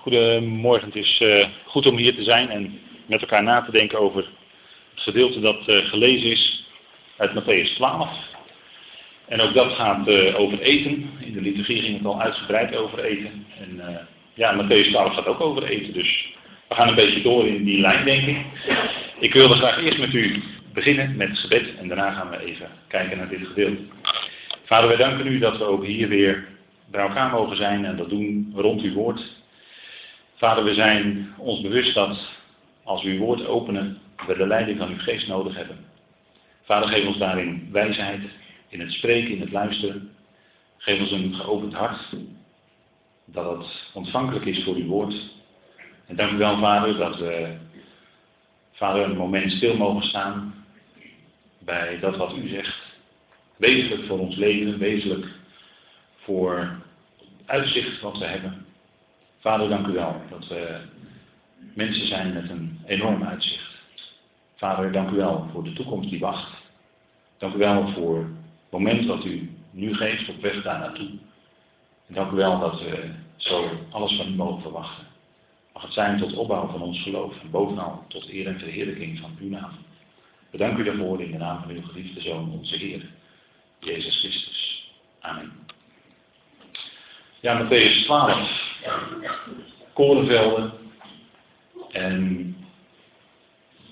[0.00, 3.98] Goedemorgen, het is uh, goed om hier te zijn en met elkaar na te denken
[3.98, 4.28] over
[4.94, 6.64] het gedeelte dat uh, gelezen is
[7.16, 8.08] uit Matthäus 12.
[9.28, 11.10] En ook dat gaat uh, over eten.
[11.20, 13.46] In de liturgie ging het al uitgebreid over eten.
[13.58, 16.34] En ja, Matthäus 12 gaat ook over eten, dus
[16.68, 18.36] we gaan een beetje door in die lijn, denk ik.
[19.18, 22.68] Ik wilde graag eerst met u beginnen met het gebed en daarna gaan we even
[22.88, 23.82] kijken naar dit gedeelte.
[24.64, 26.48] Vader, wij danken u dat we ook hier weer
[26.90, 29.39] bij elkaar mogen zijn en dat doen rond uw woord.
[30.40, 32.28] Vader, we zijn ons bewust dat
[32.84, 35.76] als we uw woord openen, we de leiding van uw geest nodig hebben.
[36.62, 38.20] Vader, geef ons daarin wijsheid,
[38.68, 40.10] in het spreken, in het luisteren.
[40.76, 42.00] Geef ons een geopend hart,
[43.24, 45.14] dat het ontvankelijk is voor uw woord.
[46.06, 47.56] En dank u wel, Vader, dat we,
[48.72, 50.64] Vader, een moment stil mogen staan
[51.58, 52.78] bij dat wat u zegt.
[53.56, 55.26] Wezenlijk voor ons leven, wezenlijk
[56.16, 56.58] voor
[57.16, 58.68] het uitzicht wat we hebben.
[59.40, 60.80] Vader, dank u wel dat we
[61.74, 63.78] mensen zijn met een enorm uitzicht.
[64.56, 66.52] Vader, dank u wel voor de toekomst die wacht.
[67.38, 71.08] Dank u wel voor het moment dat u nu geeft op weg daar naartoe.
[72.06, 75.06] En dank u wel dat we zo alles van u mogen verwachten.
[75.72, 79.36] Mag het zijn tot opbouw van ons geloof en bovenal tot eer en verheerlijking van
[79.40, 79.72] uw naam.
[80.50, 83.10] Bedank u daarvoor in de naam van uw geliefde Zoon, onze Heer,
[83.78, 84.90] Jezus Christus.
[85.20, 85.52] Amen.
[87.40, 88.69] Ja, Matthäus 12
[89.92, 90.72] korenvelden
[91.92, 92.56] en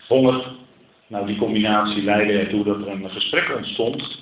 [0.08, 0.45] honger.
[1.06, 4.20] Nou, die combinatie leidde ertoe dat er een gesprek ontstond,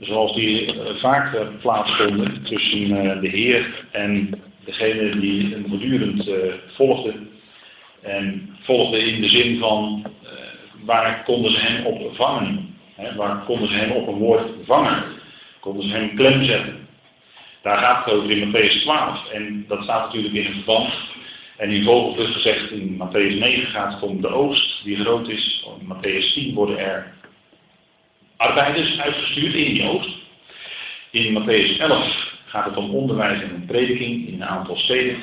[0.00, 6.30] zoals die uh, vaak uh, plaatsvonden tussen uh, de Heer en degene die hem voortdurend
[6.74, 7.14] volgde.
[8.02, 10.06] En volgde in de zin van
[10.84, 12.76] waar konden ze hem op vangen?
[13.16, 15.04] Waar konden ze hem op een woord vangen?
[15.60, 16.83] Konden ze hem klem zetten?
[17.64, 19.30] Daar gaat het over in Matthäus 12.
[19.30, 20.92] En dat staat natuurlijk in een verband.
[21.56, 25.66] En in vogelvlucht gezegd, in Matthäus 9 gaat het om de oogst die groot is.
[25.80, 27.12] In Matthäus 10 worden er
[28.36, 30.16] arbeiders uitgestuurd in die oogst.
[31.10, 35.16] In Matthäus 11 gaat het om onderwijs en prediking in een aantal steden.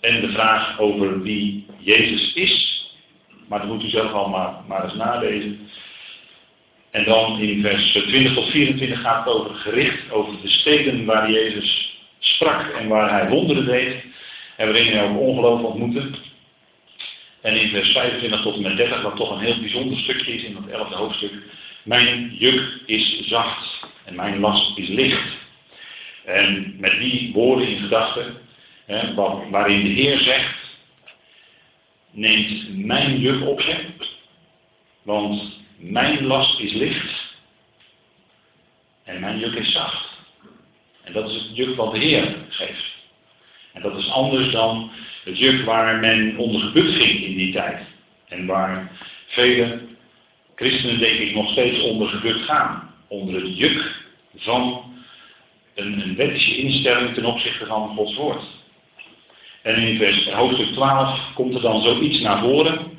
[0.00, 2.84] En de vraag over wie Jezus is.
[3.48, 5.68] Maar dat moet u zelf al maar, maar eens nalezen.
[6.96, 11.30] En dan in vers 20 tot 24 gaat het over gericht, over de steden waar
[11.30, 14.04] Jezus sprak en waar hij wonderen deed.
[14.56, 16.08] En waarin hij ook ongeloof ontmoette.
[17.40, 20.42] En in vers 25 tot en met 30, wat toch een heel bijzonder stukje is
[20.42, 21.32] in dat 11e hoofdstuk.
[21.82, 25.36] Mijn juk is zacht en mijn last is licht.
[26.24, 28.36] En met die woorden in gedachten,
[29.50, 30.56] waarin de Heer zegt,
[32.10, 33.84] neemt mijn juk op zich,
[35.02, 37.34] want mijn last is licht
[39.04, 40.08] en mijn juk is zacht.
[41.04, 42.94] En dat is het juk wat de Heer geeft.
[43.72, 44.90] En dat is anders dan
[45.24, 47.80] het juk waar men onder gebut ging in die tijd.
[48.28, 48.90] En waar
[49.26, 49.80] vele
[50.54, 52.94] christenen denk ik nog steeds onder gebut gaan.
[53.08, 54.04] Onder het juk
[54.36, 54.94] van
[55.74, 58.42] een, een wettische instelling ten opzichte van Gods woord.
[59.62, 62.95] En in vers, hoofdstuk 12 komt er dan zoiets naar voren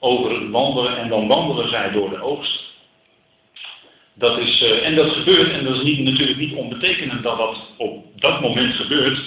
[0.00, 2.68] over het wandelen en dan wandelen zij door de oogst.
[4.14, 7.56] Dat is, uh, en dat gebeurt, en dat is niet, natuurlijk niet onbetekenend dat dat
[7.76, 9.20] op dat moment gebeurt,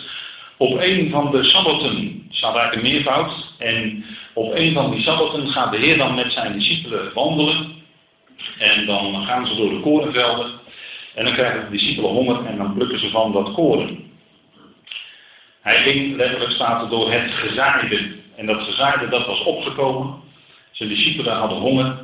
[0.58, 3.32] op een van de sabbaten staat eigenlijk een meervoud.
[3.58, 7.72] En op een van die sabbaten gaat de Heer dan met zijn discipelen wandelen.
[8.58, 10.52] En dan gaan ze door de korenvelden.
[11.14, 14.12] En dan krijgen de discipelen honger en dan plukken ze van dat koren.
[15.62, 18.16] Hij ging, letterlijk staat door het gezaaide.
[18.36, 20.23] En dat gezaaide dat was opgekomen.
[20.74, 21.98] Zijn discipelen hadden honger.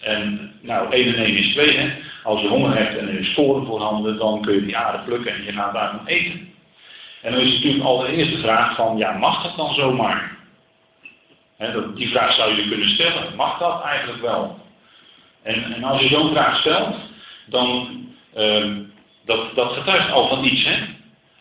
[0.00, 1.76] En nou, 1 en 1 is 2.
[1.76, 1.90] Hè?
[2.22, 5.34] Als je honger hebt en er is koren voorhanden, dan kun je die aarde plukken
[5.34, 6.54] en je gaat daarvan eten.
[7.22, 10.36] En dan is natuurlijk al de vraag van, ja, mag dat dan zomaar?
[11.58, 13.36] dat, die vraag zou je kunnen stellen.
[13.36, 14.58] Mag dat eigenlijk wel?
[15.42, 16.96] En, en als je zo'n vraag stelt,
[17.46, 17.88] dan
[18.36, 18.76] uh,
[19.24, 20.64] dat, dat getuigt al van iets.
[20.64, 20.76] Hè?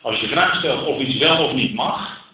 [0.02, 2.25] Als je de vraag stelt of iets wel of niet mag,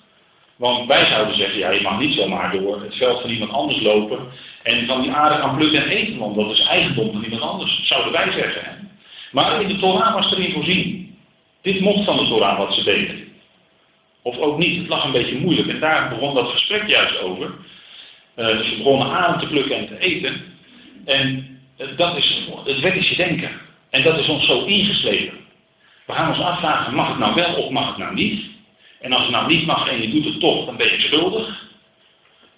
[0.62, 3.81] want wij zouden zeggen, ja, je mag niet zomaar door het veld van iemand anders
[3.81, 4.19] lopen
[4.63, 7.88] en van die aarde gaan plukken en eten, want dat is eigendom van iemand anders,
[7.88, 8.90] zouden wij zeggen.
[9.31, 11.16] Maar in de Torah was erin voorzien.
[11.62, 13.28] Dit mocht van de Torah wat ze deden.
[14.22, 15.68] Of ook niet, het lag een beetje moeilijk.
[15.68, 17.52] En daar begon dat gesprek juist over.
[18.36, 20.42] Uh, ze begonnen adem te plukken en te eten.
[21.06, 23.52] En uh, dat is het wettische denken.
[23.90, 25.38] En dat is ons zo ingeslepen.
[26.06, 28.50] We gaan ons afvragen, mag het nou wel of mag het nou niet?
[29.01, 31.69] En als het nou niet mag en je doet het toch, dan ben je schuldig.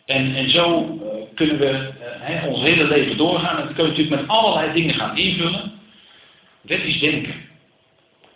[0.05, 1.91] En, en zo uh, kunnen we
[2.29, 3.57] uh, ons hele leven doorgaan.
[3.57, 5.71] En dan kun je natuurlijk met allerlei dingen gaan invullen.
[6.61, 7.33] Wettisch denken.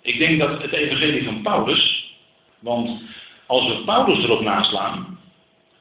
[0.01, 2.13] Ik denk dat het evangelie van Paulus,
[2.59, 3.01] want
[3.45, 5.19] Als we Paulus erop naslaan,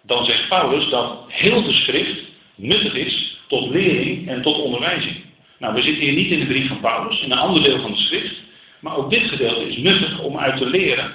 [0.02, 2.20] dan zegt Paulus dat heel de schrift
[2.54, 5.16] nuttig is tot lering en tot onderwijzing.
[5.58, 7.90] Nou, we zitten hier niet in de brief van Paulus, in een ander deel van
[7.90, 8.34] de schrift,
[8.80, 11.12] maar ook dit gedeelte is nuttig om uit te leren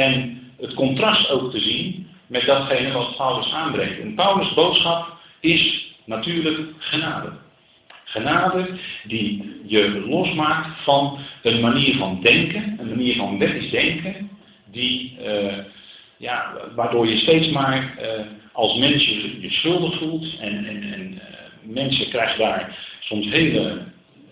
[0.00, 4.00] en het contrast ook te zien met datgene wat Paulus aanbrengt.
[4.00, 5.06] En Paulus' boodschap
[5.40, 7.32] is natuurlijk genade.
[8.04, 8.68] Genade
[9.04, 14.30] die je losmaakt van een manier van denken, een manier van wettisch denken,
[14.70, 15.52] die, uh,
[16.16, 21.20] ja, waardoor je steeds maar uh, als mens je, schuldig voelt en, en, en uh,
[21.62, 23.82] mensen krijgen daar soms hele,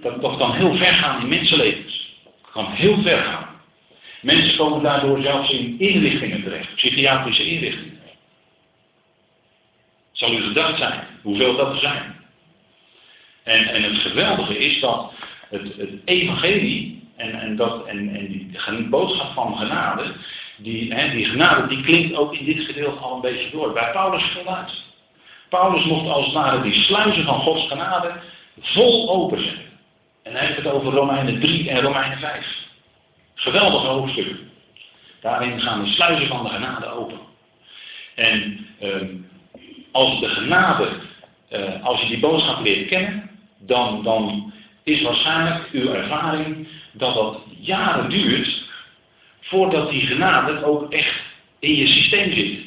[0.02, 2.16] dat, dat kan heel ver gaan in mensenlevens.
[2.24, 3.47] Dat kan heel ver gaan.
[4.20, 7.98] Mensen komen daardoor zelfs in inrichtingen terecht, psychiatrische inrichtingen.
[10.12, 12.16] Zal u gedacht zijn hoeveel dat er zijn.
[13.42, 15.12] En, en het geweldige is dat
[15.48, 20.12] het, het evangelie en, en, dat, en, en die boodschap van genade,
[20.56, 23.72] die, hè, die genade die klinkt ook in dit gedeelte al een beetje door.
[23.72, 24.82] Bij Paulus voluit.
[25.48, 28.12] Paulus mocht als het ware die sluizen van Gods genade
[28.60, 29.64] vol openzetten.
[30.22, 32.67] En hij heeft het over Romeinen 3 en Romeinen 5.
[33.38, 34.50] Geweldige hoofdstukken.
[35.20, 37.18] Daarin gaan de sluizen van de genade open.
[38.14, 39.06] En ehm,
[39.92, 40.88] als de genade,
[41.48, 44.52] eh, als je die boodschap leert kennen, dan, dan
[44.84, 48.62] is waarschijnlijk uw ervaring dat dat jaren duurt
[49.40, 51.20] voordat die genade ook echt
[51.58, 52.60] in je systeem zit.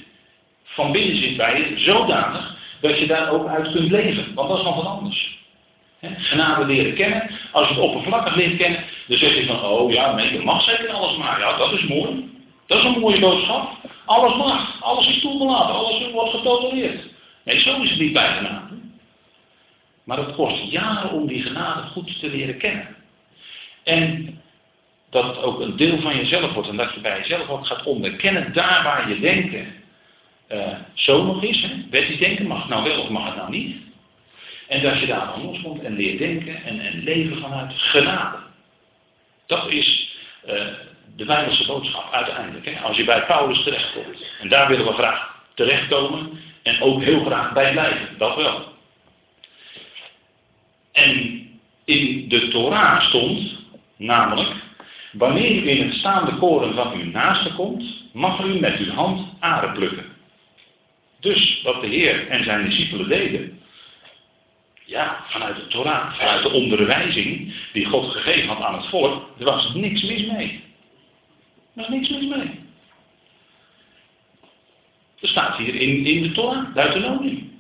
[0.64, 4.34] Van binnen zit bij je zodanig dat je daar ook uit kunt leven.
[4.34, 5.40] Want dat is nog wat anders.
[6.02, 7.30] Genade leren kennen.
[7.52, 10.90] Als je het oppervlakkig leert kennen, dan zeg je van, oh ja, je mag zeker
[10.90, 11.40] alles maar.
[11.40, 12.30] Ja, dat is mooi.
[12.68, 13.72] Dat is een mooie boodschap.
[14.06, 14.82] Alles mag.
[14.82, 15.76] Alles is toegelaten.
[15.76, 17.04] Alles wordt getolereerd.
[17.44, 18.80] Nee, zo is het niet bij genade.
[20.04, 22.96] Maar het kost jaren om die genade goed te leren kennen.
[23.84, 24.40] En
[25.10, 27.84] dat het ook een deel van jezelf wordt en dat je bij jezelf ook gaat
[27.84, 29.74] onderkennen daar waar je denken
[30.52, 31.62] uh, zo nog is.
[31.62, 32.06] Hè?
[32.08, 33.76] die denken, mag het nou wel of mag het nou niet?
[34.72, 38.38] En dat je daar dan loskomt en leert denken en, en leven vanuit genade.
[39.46, 40.16] Dat is
[40.46, 40.54] uh,
[41.16, 42.66] de Bijbelse boodschap uiteindelijk.
[42.66, 42.80] Hè?
[42.80, 44.26] Als je bij Paulus terechtkomt.
[44.40, 48.18] En daar willen we graag terechtkomen en ook heel graag bij blijven.
[48.18, 48.64] Dat wel.
[50.92, 51.42] En
[51.86, 53.56] in de Torah stond
[53.98, 54.50] namelijk,
[55.12, 57.84] wanneer u in het staande koren van uw naaste komt,
[58.14, 60.06] mag u met uw hand aarde plukken.
[61.20, 63.61] Dus wat de Heer en zijn discipelen deden,
[64.92, 69.46] ja, vanuit de Torah, vanuit de onderwijzing die God gegeven had aan het volk, er
[69.46, 70.64] was niks mis mee.
[71.74, 72.60] Er was niks mis mee.
[75.20, 77.60] Er staat hier in, in de Torah, Deuteronomie.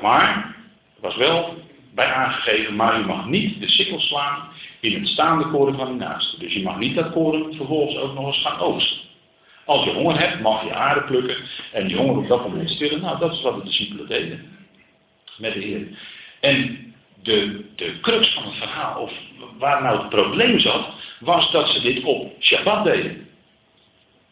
[0.00, 0.56] Maar,
[0.94, 1.64] er was wel
[1.94, 4.48] bij aangegeven, maar u mag niet de sikkel slaan
[4.80, 6.38] in het staande koren van uw naaste.
[6.38, 9.05] Dus je mag niet dat koren vervolgens ook nog eens gaan oogsten.
[9.66, 11.36] Als je honger hebt, mag je aarde plukken
[11.72, 13.00] en die honger op dat moment stillen.
[13.00, 14.56] Nou, dat is wat de discipelen deden.
[15.38, 15.86] Met de Heer.
[16.40, 19.12] En de, de crux van het verhaal, of
[19.58, 20.88] waar nou het probleem zat,
[21.20, 23.28] was dat ze dit op Shabbat deden.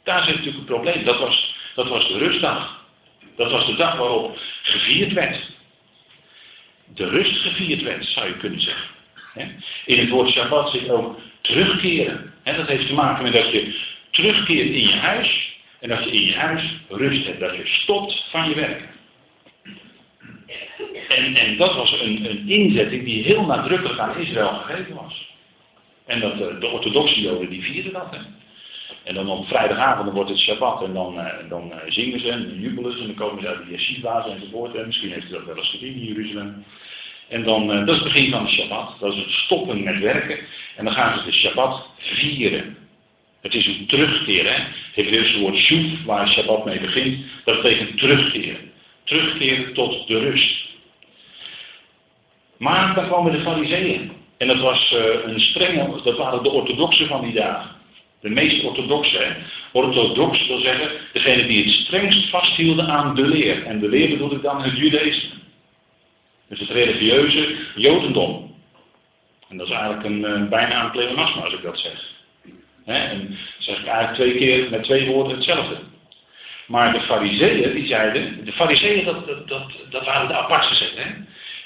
[0.03, 1.05] Daar zit natuurlijk het probleem.
[1.05, 2.83] Dat was, dat was de rustdag.
[3.37, 5.53] Dat was de dag waarop gevierd werd
[6.87, 8.89] de rust gevierd werd, zou je kunnen zeggen.
[9.87, 12.33] In het woord Shabbat zit ook terugkeren.
[12.45, 16.25] Dat heeft te maken met dat je terugkeert in je huis en dat je in
[16.25, 17.41] je huis rust hebt.
[17.41, 18.89] Dat je stopt van je werken.
[21.09, 25.33] En, dat was een, een inzetting die heel nadrukkelijk aan Israël gegeven was.
[26.07, 28.19] En dat, de, de orthodoxe joden die vierden dat.
[29.03, 32.61] En dan op vrijdagavond wordt het Shabbat en dan, uh, dan uh, zingen ze en
[32.61, 34.75] jubelen ze en dan komen ze uit de yeshiva's enzovoort.
[34.75, 36.65] En misschien heeft u dat wel eens gezien in Jeruzalem.
[37.29, 38.97] En dan, dat is het begin van de Shabbat.
[39.01, 40.39] Dat is het stoppen met werken.
[40.77, 42.84] En dan gaan ze de Shabbat vieren.
[43.45, 44.45] Het is een terugkeer.
[44.45, 44.63] Hè?
[44.63, 48.73] Het Hebreeuwse woord shuv, waar Shabbat mee begint, dat betekent terugkeren.
[49.05, 50.69] Terugkeren tot de rust.
[52.57, 54.13] Maar dan kwamen de fariseeën.
[54.39, 57.71] En dat was een strenge, dat waren de orthodoxen van die dagen.
[58.21, 59.37] De meest orthodoxe.
[59.73, 63.63] Orthodox wil zeggen, degene die het strengst vasthielden aan de leer.
[63.63, 65.31] En de leer bedoel ik dan het judaïsme.
[66.49, 68.55] Dus het religieuze jodendom.
[69.49, 72.13] En dat is eigenlijk een, een bijna een pleonasme als ik dat zeg.
[72.85, 75.77] En zeg ik eigenlijk twee keer met twee woorden hetzelfde.
[76.67, 80.93] Maar de fariseeën, die zeiden, de fariseeën dat, dat, dat, dat waren de apart gezet.
[80.97, 81.11] Hè?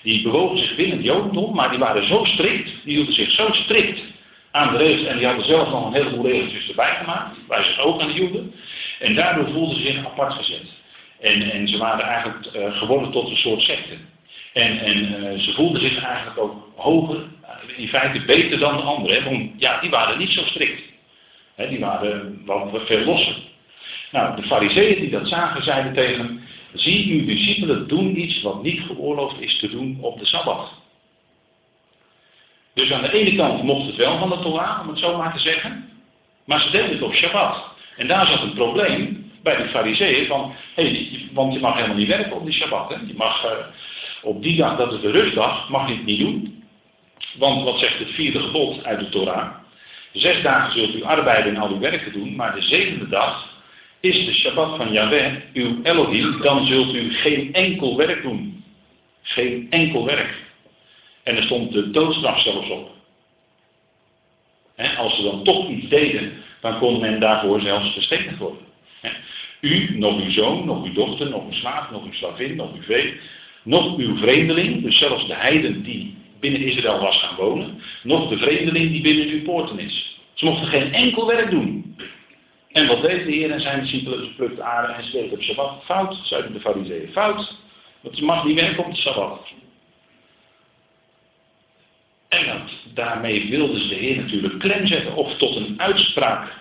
[0.03, 3.53] Die bewogen zich binnen het jodendom, maar die waren zo strikt, die hielden zich zo
[3.53, 4.01] strikt
[4.51, 5.07] aan de regels.
[5.07, 7.37] En die hadden zelf nog een heleboel regeltjes erbij gemaakt.
[7.49, 8.55] Wij zich ook aan de Joden.
[8.99, 10.67] En daardoor voelden ze zich apart gezet.
[11.21, 13.97] En, en ze waren eigenlijk uh, geworden tot een soort secte.
[14.53, 17.25] En, en uh, ze voelden zich eigenlijk ook hoger,
[17.77, 19.25] in feite beter dan de anderen.
[19.25, 20.83] Want ja, die waren niet zo strikt.
[21.67, 23.37] Die waren wel veel losser.
[24.13, 26.43] Nou, de fariseeën die dat zagen, zeiden tegen hem,
[26.75, 30.73] zie uw discipelen doen iets wat niet geoorloofd is te doen op de Sabbat.
[32.75, 35.33] Dus aan de ene kant mocht het wel van de Torah, om het zo maar
[35.33, 35.91] te zeggen,
[36.45, 37.65] maar ze deden het op Shabbat.
[37.97, 42.09] En daar zat een probleem bij de fariseeën van, hey, want je mag helemaal niet
[42.09, 42.89] werken op die Shabbat.
[42.89, 42.95] Hè?
[43.07, 43.51] Je mag uh,
[44.23, 46.65] op die dag, dat is de rustdag, mag je het niet doen.
[47.39, 49.55] Want wat zegt het vierde gebod uit de Torah?
[50.13, 53.57] Zes dagen zult u arbeiden en al uw werken doen, maar de zevende dag
[54.01, 58.65] is de Shabbat van Yahweh, uw Elohim, dan zult u geen enkel werk doen.
[59.23, 60.35] Geen enkel werk.
[61.23, 62.91] En er stond de doodstraf zelfs op.
[64.97, 68.67] als ze dan toch iets deden, dan kon men daarvoor zelfs gestenigd worden.
[69.61, 72.83] u, nog uw zoon, nog uw dochter, nog uw slaaf, nog uw slavin, nog uw
[72.83, 73.21] vee,
[73.63, 78.39] nog uw vreemdeling, dus zelfs de heiden die binnen Israël was gaan wonen, nog de
[78.39, 80.19] vreemdeling die binnen uw poorten is.
[80.35, 81.97] Ze mochten geen enkel werk doen.
[82.73, 84.25] En wat deed de Heer en zijn discipelen?
[84.25, 85.85] Ze plukten aarde en ze op Shabbat.
[85.85, 87.13] Fout, zeiden de fariseeën.
[87.13, 87.55] Fout.
[88.01, 89.49] Want je mag niet werken op de Sabbat.
[92.29, 96.53] En dat, daarmee wilden ze de Heer natuurlijk klem zetten of tot een uitspraak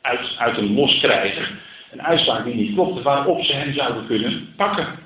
[0.00, 1.58] uit, uit een los krijgen.
[1.90, 4.98] Een uitspraak die niet klopte, waarop ze hem zouden kunnen pakken.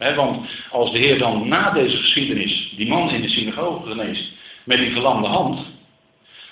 [0.00, 4.32] Want als de Heer dan na deze geschiedenis die man in de synagoge geneest
[4.64, 5.66] met die verlamde hand,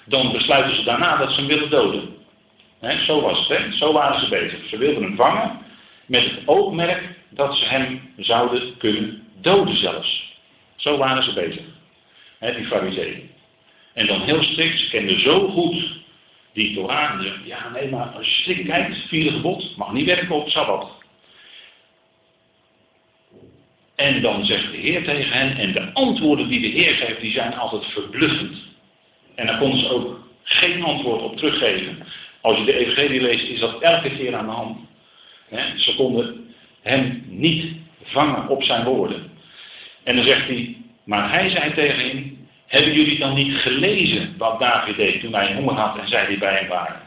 [0.04, 2.16] dan besluiten ze daarna dat ze hem willen doden.
[3.06, 4.68] zo was het, zo waren ze bezig.
[4.68, 5.58] Ze wilden hem vangen
[6.06, 10.36] met het oogmerk dat ze hem zouden kunnen doden zelfs.
[10.76, 11.64] Zo waren ze bezig
[12.38, 13.30] die fariseeën.
[13.94, 15.98] En dan heel strikt, ze kenden zo goed
[16.52, 17.24] die Torah.
[17.44, 20.97] ja, nee, maar als je strikt kijkt, vierde gebod, mag niet werken op Sabbat.
[23.98, 27.32] En dan zegt de Heer tegen hen, en de antwoorden die de Heer geeft, die
[27.32, 28.56] zijn altijd verbluffend.
[29.34, 31.98] En daar konden ze ook geen antwoord op teruggeven.
[32.40, 34.78] Als je de Evangelie leest, is dat elke keer aan de hand.
[35.76, 39.30] ze konden hem niet vangen op zijn woorden.
[40.04, 44.60] En dan zegt hij, maar hij zei tegen hen, hebben jullie dan niet gelezen wat
[44.60, 47.00] David deed toen hij honger had en zij die bij hem waren?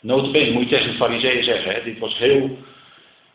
[0.00, 2.58] Notabene moet je tegen de fariseeën zeggen, dit, was heel,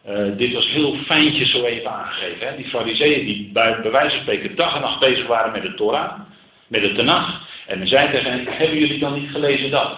[0.08, 2.48] uh, dit was heel fijntjes zo even aangegeven.
[2.48, 2.56] Hè.
[2.56, 6.20] Die fariseeën die bij, wijze van spreken dag en nacht bezig waren met de Torah,
[6.68, 7.48] met de Tenach.
[7.68, 9.98] En zei tegen hen, hebben jullie dan niet gelezen dat?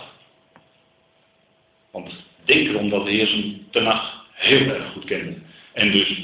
[1.91, 2.11] Want
[2.45, 5.33] denk erom dat de Heer zijn Tenach heel erg goed kende.
[5.73, 6.21] En dus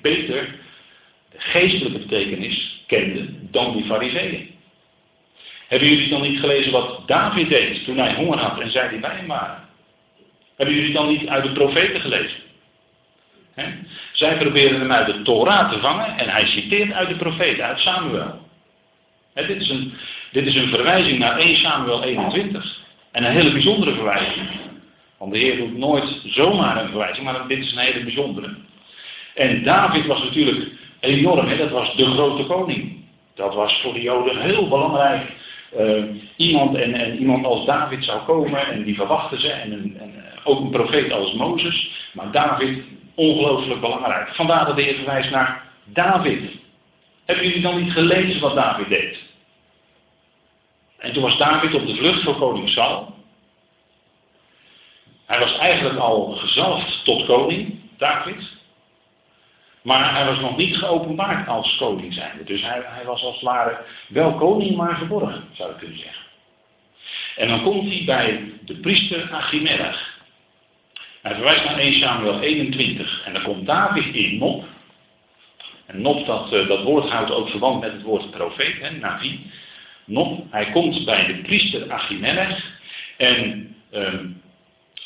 [0.00, 0.54] beter
[1.30, 4.50] de geestelijke betekenis kende dan die fariseeën.
[5.68, 8.98] Hebben jullie dan niet gelezen wat David deed toen hij honger had en zij die
[9.02, 9.68] hem waren?
[10.56, 12.49] Hebben jullie dan niet uit de profeten gelezen?
[14.12, 17.78] Zij proberen hem uit de Torah te vangen en hij citeert uit de profeten, uit
[17.78, 18.40] Samuel.
[19.34, 19.92] dit, is een,
[20.32, 22.78] dit is een verwijzing naar 1 Samuel 21.
[23.12, 24.48] En een hele bijzondere verwijzing.
[25.18, 28.54] Want de Heer doet nooit zomaar een verwijzing, maar dit is een hele bijzondere.
[29.34, 31.46] En David was natuurlijk enorm.
[31.46, 31.56] Hè?
[31.56, 32.96] Dat was de grote koning.
[33.34, 35.32] Dat was voor de Joden heel belangrijk.
[35.78, 36.04] Uh,
[36.36, 39.48] iemand en, en, iemand als David zou komen en die verwachten ze.
[39.48, 40.12] En, en, en
[40.44, 41.90] ook een profeet als Mozes.
[42.12, 42.82] Maar David,
[43.20, 44.34] ongelooflijk belangrijk.
[44.34, 46.58] Vandaar dat de Heer verwijst naar David.
[47.24, 49.18] Hebben jullie dan niet gelezen wat David deed?
[50.98, 53.14] En toen was David op de vlucht voor koning Saul.
[55.26, 58.58] Hij was eigenlijk al gezalfd tot koning, David.
[59.82, 62.44] Maar hij was nog niet geopenbaard als koning zijnde.
[62.44, 66.24] Dus hij, hij was als het ware wel koning, maar verborgen, zou ik kunnen zeggen.
[67.36, 70.09] En dan komt hij bij de priester Achimelech.
[71.22, 73.22] Hij verwijst naar 1 Samuel 21.
[73.24, 74.64] En dan komt David in Nop.
[75.86, 79.40] En Nop, dat, eh, dat woord houdt ook verband met het woord profeet, hè, Navi.
[80.04, 82.78] Nop, hij komt bij de priester Achimelech.
[83.16, 84.26] En ehm,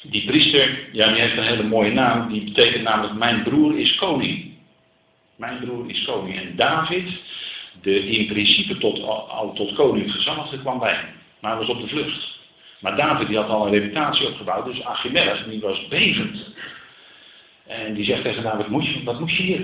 [0.03, 2.33] die priester, ja, die heeft een hele mooie naam.
[2.33, 4.53] Die betekent namelijk, mijn broer is koning.
[5.37, 6.37] Mijn broer is koning.
[6.37, 7.09] En David,
[7.83, 11.09] de in principe tot, al tot koning gezalfde, kwam bij hem.
[11.41, 12.43] Maar hij was op de vlucht.
[12.85, 16.55] Maar David die had al een reputatie opgebouwd, dus Achimelech, die was bevend.
[17.67, 19.61] En die zegt tegen David, moet je, wat moet je hier?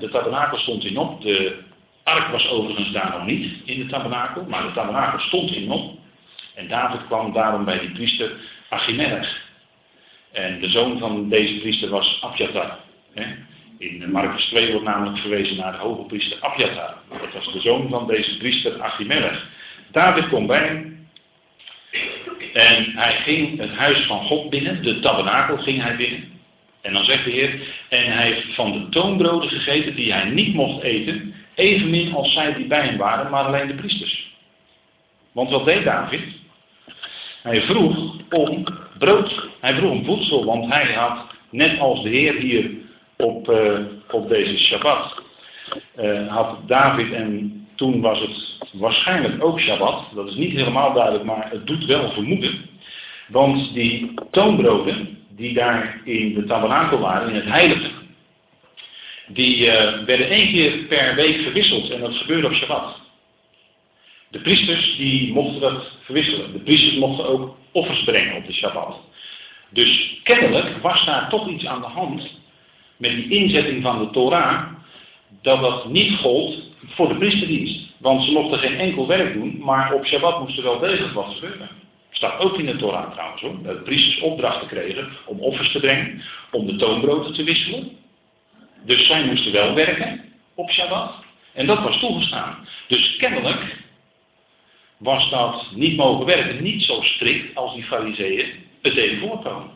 [0.00, 1.22] De tabernakel stond in op.
[1.22, 1.58] De
[2.02, 5.98] ark was overigens daar nog niet in de tabernakel, maar de tabernakel stond in op.
[6.54, 8.32] En David kwam daarom bij die priester
[8.68, 9.40] Achimelech.
[10.32, 12.78] En de zoon van deze priester was Abjatar.
[13.78, 16.94] In Marcus 2 wordt namelijk verwezen naar de hoge priester Abjatar.
[17.08, 19.46] Dat was de zoon van deze priester Achimelech.
[19.90, 20.91] David komt bij.
[22.52, 26.32] En hij ging het huis van God binnen, de tabernakel ging hij binnen.
[26.80, 30.54] En dan zegt de Heer, en hij heeft van de toonbroden gegeten die hij niet
[30.54, 34.30] mocht eten, evenmin als zij die bij hem waren, maar alleen de priesters.
[35.32, 36.20] Want wat deed David?
[37.42, 38.64] Hij vroeg om
[38.98, 42.70] brood, hij vroeg om voedsel, want hij had, net als de Heer hier
[43.16, 43.78] op, uh,
[44.10, 45.22] op deze Shabbat,
[46.00, 51.24] uh, had David en toen was het waarschijnlijk ook Shabbat, dat is niet helemaal duidelijk,
[51.24, 52.70] maar het doet wel vermoeden.
[53.28, 57.90] Want die toonbroden die daar in de tabernakel waren, in het heilige,
[59.26, 63.00] die uh, werden één keer per week verwisseld en dat gebeurde op Shabbat.
[64.30, 66.52] De priesters die mochten dat verwisselen.
[66.52, 69.00] De priesters mochten ook offers brengen op de Shabbat.
[69.70, 72.30] Dus kennelijk was daar toch iets aan de hand
[72.96, 74.62] met die inzetting van de Torah,
[75.42, 77.91] dat dat niet gold voor de priesterdienst.
[78.02, 81.34] Want ze mochten geen enkel werk doen, maar op Shabbat moest er wel degelijk wat
[81.34, 81.68] gebeuren.
[82.10, 83.62] Staat ook in de Torah trouwens hoor.
[83.62, 87.90] Dat priesters opdrachten kregen om offers te brengen, om de toonbroden te wisselen.
[88.84, 91.14] Dus zij moesten wel werken op Shabbat.
[91.52, 92.66] En dat was toegestaan.
[92.88, 93.76] Dus kennelijk
[94.98, 98.46] was dat niet mogen werken niet zo strikt als die fariseeën
[98.82, 99.70] het deden voorkomen.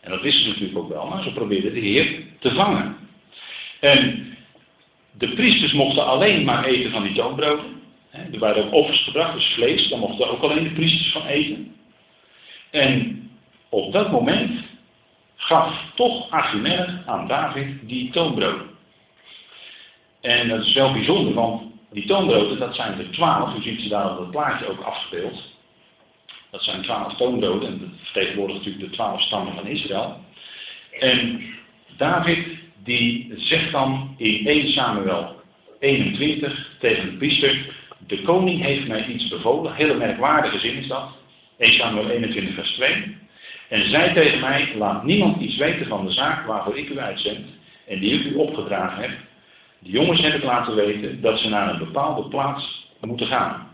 [0.00, 2.96] En dat wisten ze natuurlijk ook wel, maar ze probeerden de Heer te vangen.
[3.80, 4.27] En
[5.18, 7.76] de priesters mochten alleen maar eten van die toonbroden.
[8.32, 11.74] Er waren ook offers gebracht, dus vlees, daar mochten ook alleen de priesters van eten.
[12.70, 13.22] En
[13.68, 14.50] op dat moment
[15.36, 18.66] gaf toch Achimelech aan David die toonbroden.
[20.20, 23.56] En dat is wel bijzonder, want die toonbroden, dat zijn er twaalf.
[23.58, 25.42] U ziet ze daar op het plaatje ook afgebeeld.
[26.50, 27.68] Dat zijn twaalf toonbroden.
[27.68, 30.20] En dat vertegenwoordigt natuurlijk de twaalf stammen van Israël.
[31.00, 31.44] En
[31.96, 32.46] David,
[32.84, 35.36] die zegt dan in 1 Samuel
[35.80, 37.74] 21 tegen de priester.
[38.06, 39.74] De koning heeft mij iets bevolen.
[39.74, 41.08] Hele merkwaardige zin is dat.
[41.58, 43.16] 1 Samuel 21 vers 2.
[43.68, 47.46] En zei tegen mij, laat niemand iets weten van de zaak waarvoor ik u uitzend
[47.86, 49.10] en die ik u opgedragen heb.
[49.78, 53.68] De jongens heb ik laten weten dat ze naar een bepaalde plaats moeten gaan.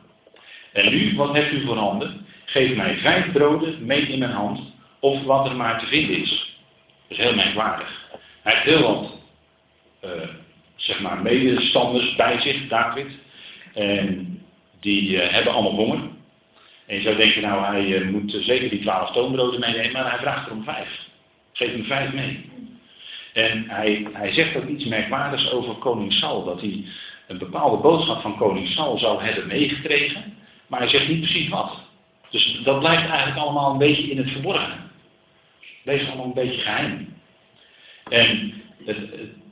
[0.73, 2.27] En nu, wat hebt u voor handen?
[2.45, 4.61] Geef mij vijf broden mee in mijn hand,
[5.01, 6.57] of wat er maar te vinden is.
[7.09, 8.04] Dat is heel merkwaardig.
[8.44, 9.12] Hij heeft heel wat,
[10.04, 10.28] uh,
[10.76, 13.07] zeg maar, medestanders bij zich, David.
[13.74, 14.42] En
[14.80, 16.00] die uh, hebben allemaal honger.
[16.87, 20.18] En je zou denken, nou, hij uh, moet zeker die twaalf toonbroden meenemen, maar hij
[20.18, 21.09] vraagt er om vijf.
[21.52, 22.50] Geef hem vijf mee.
[23.33, 26.85] En hij, hij zegt ook iets merkwaardigs over koning Saul, dat hij
[27.26, 31.80] een bepaalde boodschap van koning Saul zou hebben meegekregen, maar hij zegt niet precies wat.
[32.30, 34.90] Dus dat blijft eigenlijk allemaal een beetje in het verborgen.
[35.83, 37.13] Blijft allemaal een beetje geheim.
[38.14, 38.53] En
[38.85, 38.98] het,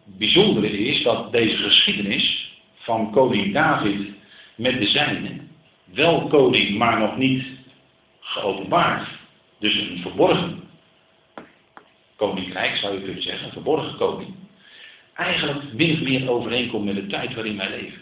[0.05, 4.09] bijzondere is dat deze geschiedenis van koning David
[4.55, 5.51] met de zijnen,
[5.85, 7.45] wel koning, maar nog niet
[8.21, 9.09] geopenbaard,
[9.59, 10.61] dus een verborgen
[12.17, 14.35] koninkrijk, zou je kunnen zeggen, een verborgen koning,
[15.15, 18.01] eigenlijk min of meer overeenkomt met de tijd waarin wij leven.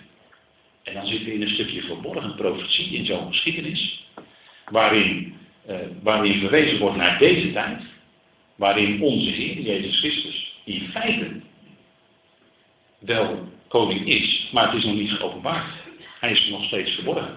[0.82, 4.04] En dan zitten we in een stukje verborgen profetie in zo'n geschiedenis,
[4.70, 5.34] waarin,
[5.68, 7.82] uh, waarin verwezen wordt naar deze tijd,
[8.56, 11.40] waarin onze Heer, Jezus Christus, in feite
[12.98, 15.66] wel koning is, maar het is nog niet geopenbaard.
[16.20, 17.36] Hij is nog steeds verborgen.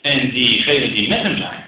[0.00, 1.64] En diegenen die met hem zijn,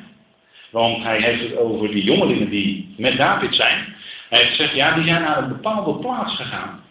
[0.71, 3.95] want hij heeft het over die jongelingen die met David zijn.
[4.29, 6.83] Hij heeft gezegd, ja, die zijn naar een bepaalde plaats gegaan.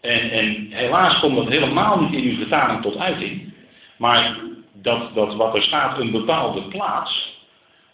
[0.00, 3.52] En, en helaas komt dat helemaal niet in uw vertaling tot uiting.
[3.96, 4.36] Maar
[4.72, 7.34] dat, dat wat er staat, een bepaalde plaats,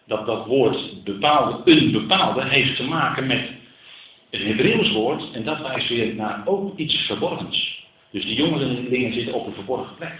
[0.07, 3.51] dat dat woord bepaalde, een bepaalde, heeft te maken met
[4.33, 5.31] een Hebreeuws woord.
[5.33, 7.87] En dat wijst weer naar ook iets verborgens.
[8.11, 10.19] Dus die jongelingen zitten op een verborgen plek.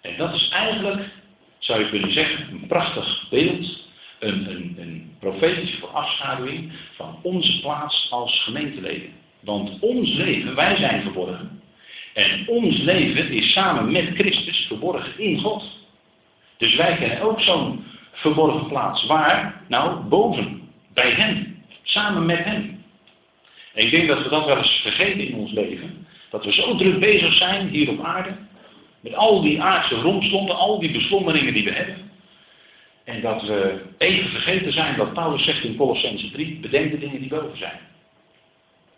[0.00, 1.10] En dat is eigenlijk
[1.58, 3.86] zou je kunnen zeggen, een prachtig beeld,
[4.18, 9.10] een, een, een profetische voorafschaduwing van onze plaats als gemeenteleden.
[9.40, 11.62] Want ons leven, wij zijn verborgen.
[12.14, 15.64] En ons leven is samen met Christus verborgen in God.
[16.56, 19.06] Dus wij kennen ook zo'n verborgen plaats.
[19.06, 19.62] Waar?
[19.68, 20.70] Nou, boven.
[20.94, 21.57] Bij Hem.
[21.88, 22.84] Samen met Hem.
[23.74, 26.06] En ik denk dat we dat wel eens vergeten in ons leven.
[26.30, 28.36] Dat we zo druk bezig zijn hier op aarde.
[29.00, 32.10] Met al die aardse rompslonden, al die beslommeringen die we hebben.
[33.04, 36.58] En dat we even vergeten zijn wat Paulus zegt in Colossense 3.
[36.60, 37.78] Bedenk de dingen die boven zijn.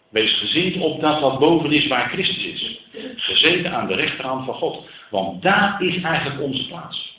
[0.09, 2.81] Wees gezind op dat wat boven is waar Christus is.
[3.17, 4.89] Gezeten aan de rechterhand van God.
[5.11, 7.19] Want daar is eigenlijk onze plaats.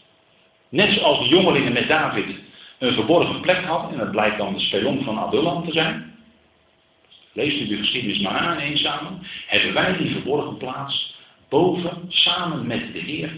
[0.69, 2.36] Net zoals de jongelingen met David
[2.81, 3.91] een verborgen plek hadden.
[3.91, 6.13] En dat blijkt dan de spelon van Adullam te zijn.
[7.33, 9.19] Lees u de geschiedenis maar aan eens samen.
[9.47, 11.15] Hebben wij die verborgen plaats
[11.49, 13.31] boven, samen met de Heer,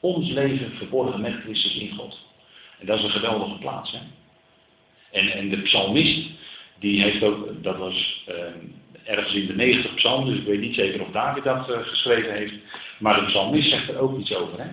[0.00, 2.18] ons leven verborgen met Christus in God.
[2.78, 3.92] En dat is een geweldige plaats.
[3.92, 3.98] Hè?
[5.10, 6.28] En, en de psalmist,
[6.78, 8.34] die heeft ook, dat was uh,
[9.04, 12.32] ergens in de 90 psalm, dus ik weet niet zeker of David dat uh, geschreven
[12.32, 12.54] heeft,
[12.98, 14.60] maar de psalmist zegt er ook iets over.
[14.60, 14.70] Hè?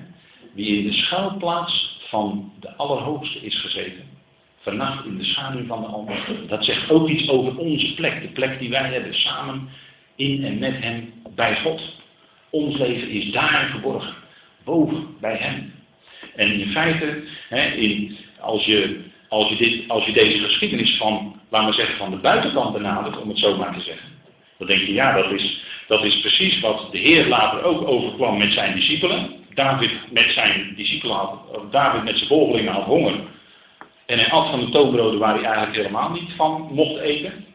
[0.54, 4.17] Wie in de schuilplaats van de Allerhoogste is gezeten.
[4.68, 6.46] Vannacht in de schaduw van de Almachtige.
[6.46, 8.22] Dat zegt ook iets over onze plek.
[8.22, 9.70] De plek die wij hebben samen
[10.16, 11.82] in en met Hem bij God.
[12.50, 14.14] Ons leven is daar verborgen.
[14.64, 15.74] Boven, bij Hem.
[16.36, 19.00] En in feite, hè, in, als, je,
[19.30, 23.22] als, je dit, als je deze geschiedenis van, laten we zeggen, van de buitenkant benadert,
[23.22, 24.10] om het zo maar te zeggen.
[24.58, 28.38] Dan denk je, ja, dat is, dat is precies wat de Heer later ook overkwam
[28.38, 29.30] met zijn discipelen.
[29.54, 33.36] David met zijn discipelen had, David met zijn volgelingen had honger.
[34.08, 37.46] En hij at van de toonbroden waar hij eigenlijk helemaal niet van mocht eten.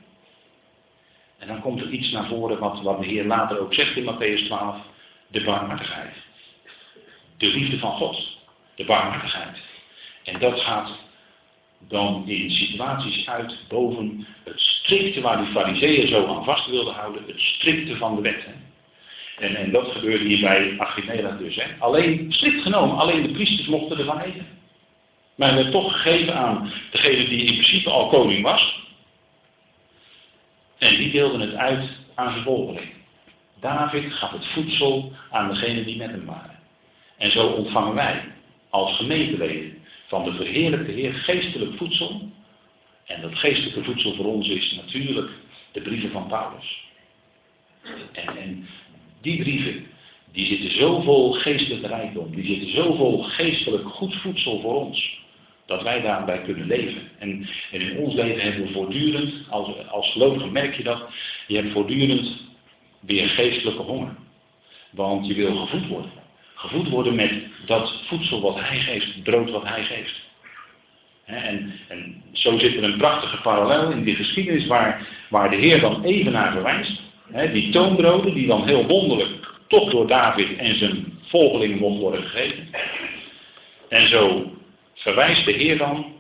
[1.39, 4.05] En dan komt er iets naar voren wat, wat de Heer later ook zegt in
[4.05, 4.77] Matthäus 12.
[5.27, 6.15] De barmhartigheid.
[7.37, 8.39] De liefde van God.
[8.75, 9.59] De barmhartigheid.
[10.25, 10.91] En dat gaat
[11.79, 17.23] dan in situaties uit boven het strikte waar die fariseeën zo aan vast wilden houden.
[17.27, 18.47] Het strikte van de wet.
[19.39, 21.55] En, en dat gebeurde hier bij Achimelech dus.
[21.55, 21.65] Hè.
[21.79, 24.47] Alleen, strikt genomen, alleen de priesters mochten ervan eten.
[25.35, 28.81] Maar werd toch gegeven aan degene die in principe al koning was.
[30.79, 32.93] En die deelden het uit aan zijn volgeling.
[33.61, 36.59] David gaf het voedsel aan degene die met hem waren.
[37.17, 38.25] En zo ontvangen wij
[38.71, 42.31] als gemeenteleden van de verheerlijkte Heer geestelijk voedsel.
[43.07, 45.31] En dat geestelijke voedsel voor ons is natuurlijk
[45.73, 46.85] de brieven van Paulus.
[48.13, 48.69] En, en
[49.21, 49.87] die brieven,
[50.33, 55.21] die zitten zo vol geestelijke rijkdom, die zitten zo vol geestelijk goed voedsel voor ons,
[55.67, 57.03] dat wij daarbij kunnen leven.
[57.19, 60.15] En, en in ons leven hebben we voortdurend, als, als
[60.51, 61.03] merk je dat,
[61.47, 62.37] je hebt voortdurend
[63.01, 64.15] weer geestelijke honger.
[64.91, 66.11] Want je wil gevoed worden.
[66.55, 67.33] Gevoed worden met
[67.67, 70.21] dat voedsel wat hij geeft, het brood wat hij geeft.
[71.25, 75.81] En, en, zo zit er een prachtige parallel in die geschiedenis waar, waar de Heer
[75.81, 77.01] dan even naar verwijst
[77.53, 82.69] die toonbroden die dan heel wonderlijk toch door David en zijn volgelingen mocht worden gegeten.
[83.89, 84.53] En zo
[84.95, 86.15] verwijst de Heer dan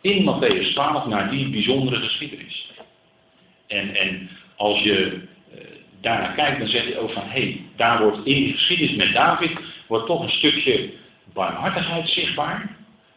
[0.00, 2.70] in Matthäus 12 naar die bijzondere geschiedenis.
[3.66, 5.60] En, en als je uh,
[6.00, 9.12] daarnaar kijkt, dan zeg je ook van, hé, hey, daar wordt in die geschiedenis met
[9.12, 9.50] David,
[9.86, 10.90] wordt toch een stukje
[11.32, 12.76] barmhartigheid zichtbaar.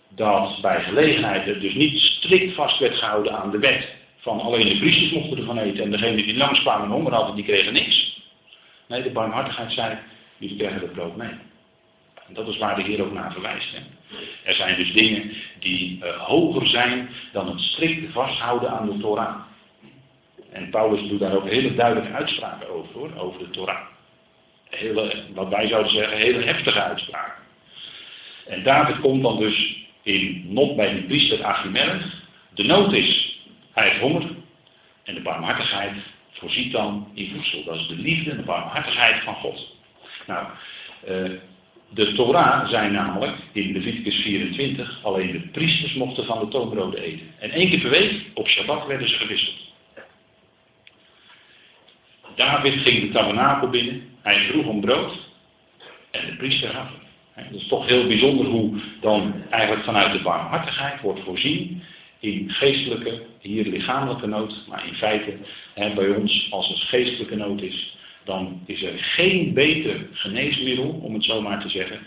[0.10, 4.68] Dat bij gelegenheid het dus niet strikt vast werd gehouden aan de wet van alleen
[4.68, 8.13] de priesters mochten ervan eten en degenen die langskwamen en honger hadden, die kregen niks.
[8.88, 9.98] Nee, de barmhartigheid zei,
[10.38, 11.32] jullie krijgen het brood mee.
[12.28, 13.72] En dat is waar de Heer ook naar verwijst.
[13.72, 13.80] Hè.
[14.44, 19.36] Er zijn dus dingen die uh, hoger zijn dan het strikt vasthouden aan de Torah.
[20.52, 23.82] En Paulus doet daar ook hele duidelijke uitspraken over, over de Torah.
[24.70, 27.44] Hele, wat wij zouden zeggen, hele heftige uitspraken.
[28.48, 32.22] En David komt dan dus in not bij die priester Achimelech.
[32.54, 33.40] De nood is
[33.74, 34.24] hij heeft honger.
[35.04, 35.94] En de barmhartigheid
[36.34, 37.64] voorziet dan in voedsel.
[37.64, 39.76] Dat is de liefde en de barmhartigheid van God.
[40.28, 40.48] Nou,
[41.10, 41.40] uh,
[41.90, 47.28] de Torah zijn namelijk in Leviticus 24 alleen de priesters mochten van de toonbroden eten.
[47.40, 49.72] En één keer per week op Shabbat werden ze gewisseld.
[52.36, 55.14] David ging de tabernakel binnen, hij vroeg om brood
[56.12, 56.88] en de priester gaf
[57.34, 57.52] het.
[57.52, 61.84] Dat is toch heel bijzonder hoe dan eigenlijk vanuit de barmhartigheid wordt voorzien
[62.24, 65.38] in geestelijke, hier lichamelijke nood, maar in feite
[65.74, 71.14] hè, bij ons als het geestelijke nood is, dan is er geen beter geneesmiddel, om
[71.14, 72.00] het zo maar te zeggen,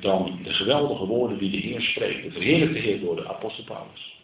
[0.00, 4.16] dan de geweldige woorden die de Heer spreekt, de verheerlijkte Heer door de apostel Paulus.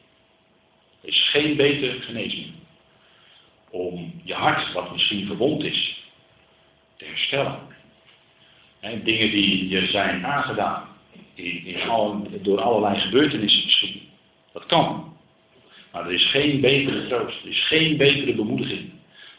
[1.01, 2.61] Er is geen beter geneesmiddel
[3.71, 6.05] om je hart, wat misschien verwond is,
[6.97, 7.61] te herstellen.
[8.81, 10.89] Hè, dingen die je zijn aangedaan
[12.43, 14.01] door allerlei gebeurtenissen misschien.
[14.53, 15.17] Dat kan.
[15.93, 18.91] Maar er is geen betere troost, er is geen betere bemoediging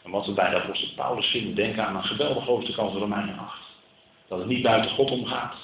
[0.03, 1.55] dan wat we bij de apostel Paulus vinden.
[1.55, 3.59] Denk aan een geweldig hoofdstuk als Romeinen 8.
[4.27, 5.55] Dat het niet buiten God omgaat.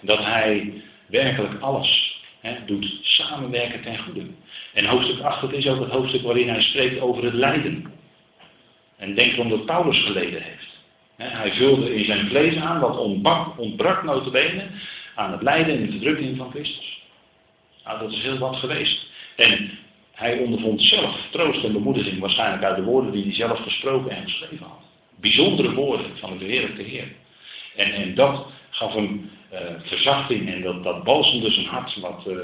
[0.00, 4.26] Dat hij werkelijk alles hè, doet samenwerken ten goede.
[4.72, 7.92] En hoofdstuk 8 dat is ook het hoofdstuk waarin hij spreekt over het lijden.
[8.96, 10.68] En denk erom dat Paulus geleden heeft.
[11.16, 14.66] hij vulde in zijn vlees aan wat ontbrak, ontbrak notabene
[15.14, 17.02] aan het lijden en de verdrukking van Christus.
[17.84, 19.12] Nou, dat is heel wat geweest.
[19.36, 19.70] En
[20.12, 24.22] hij ondervond zelf troost en bemoediging, waarschijnlijk uit de woorden die hij zelf gesproken en
[24.22, 24.82] geschreven had.
[25.20, 27.12] Bijzondere woorden van de Heer Heer.
[27.76, 32.36] En, en dat gaf hem uh, verzachting en dat, dat zijn hart, wat uh,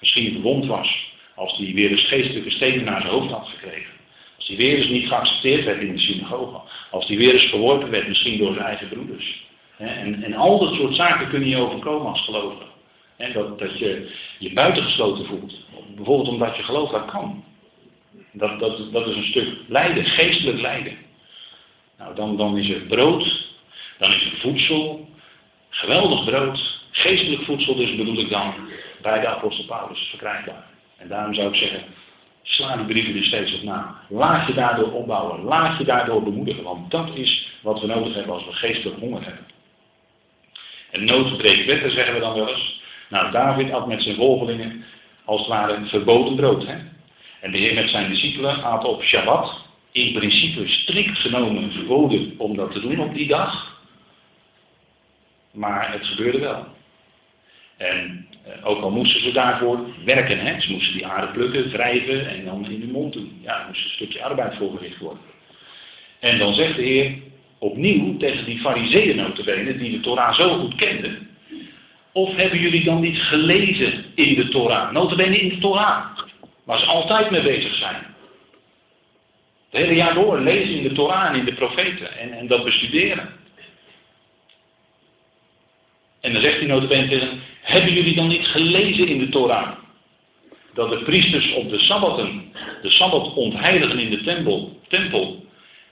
[0.00, 3.94] misschien verwond was, als hij weer eens geestelijke stenen naar zijn hoofd had gekregen.
[4.36, 6.60] Als hij weer eens niet geaccepteerd werd in de synagoge.
[6.90, 9.44] Als hij weer eens verworpen werd, misschien door zijn eigen broeders.
[9.76, 12.64] En, en al dat soort zaken kun je overkomen als gelovige.
[13.16, 15.54] Dat, dat je je buitengesloten voelt.
[15.94, 17.44] Bijvoorbeeld omdat je gelooft dat kan.
[18.32, 20.96] Dat, dat, dat is een stuk lijden, geestelijk lijden.
[21.98, 23.48] Nou, dan, dan is er brood,
[23.98, 25.08] dan is er voedsel,
[25.68, 28.54] geweldig brood, geestelijk voedsel dus bedoel ik dan,
[29.02, 30.64] bij de apostel Paulus verkrijgbaar.
[30.96, 31.82] En daarom zou ik zeggen,
[32.42, 34.00] sla die brieven er steeds op na.
[34.08, 38.34] Laat je daardoor opbouwen, laat je daardoor bemoedigen, want dat is wat we nodig hebben
[38.34, 39.44] als we geestelijk honger hebben.
[40.90, 42.75] En nood breekt wetten, zeggen we dan wel eens.
[43.08, 44.84] Nou, David had met zijn volgelingen
[45.24, 46.66] als het ware verboden brood.
[46.66, 46.76] Hè?
[47.40, 52.56] En de Heer met zijn discipelen aten op Shabbat, in principe strikt genomen verboden om
[52.56, 53.80] dat te doen op die dag.
[55.52, 56.66] Maar het gebeurde wel.
[57.76, 60.60] En eh, ook al moesten ze daarvoor werken, hè?
[60.60, 63.38] ze moesten die aarde plukken, wrijven en dan in de mond doen.
[63.42, 65.22] Ja, er moest een stukje arbeid voorgericht worden.
[66.20, 67.14] En dan zegt de Heer
[67.58, 71.25] opnieuw tegen die fariseeën notabene, die de Torah zo goed kenden.
[72.16, 74.92] Of hebben jullie dan niet gelezen in de Torah?
[74.92, 76.18] Notabene in de Torah,
[76.64, 78.14] waar ze altijd mee bezig zijn.
[79.70, 82.64] Het hele jaar door lezen in de Torah en in de profeten en, en dat
[82.64, 83.28] bestuderen.
[86.20, 89.72] En dan zegt hij notabene tegen hebben jullie dan niet gelezen in de Torah?
[90.74, 92.52] Dat de priesters op de Sabbaten,
[92.82, 95.44] de Sabbat ontheiligen in de tempel, tempel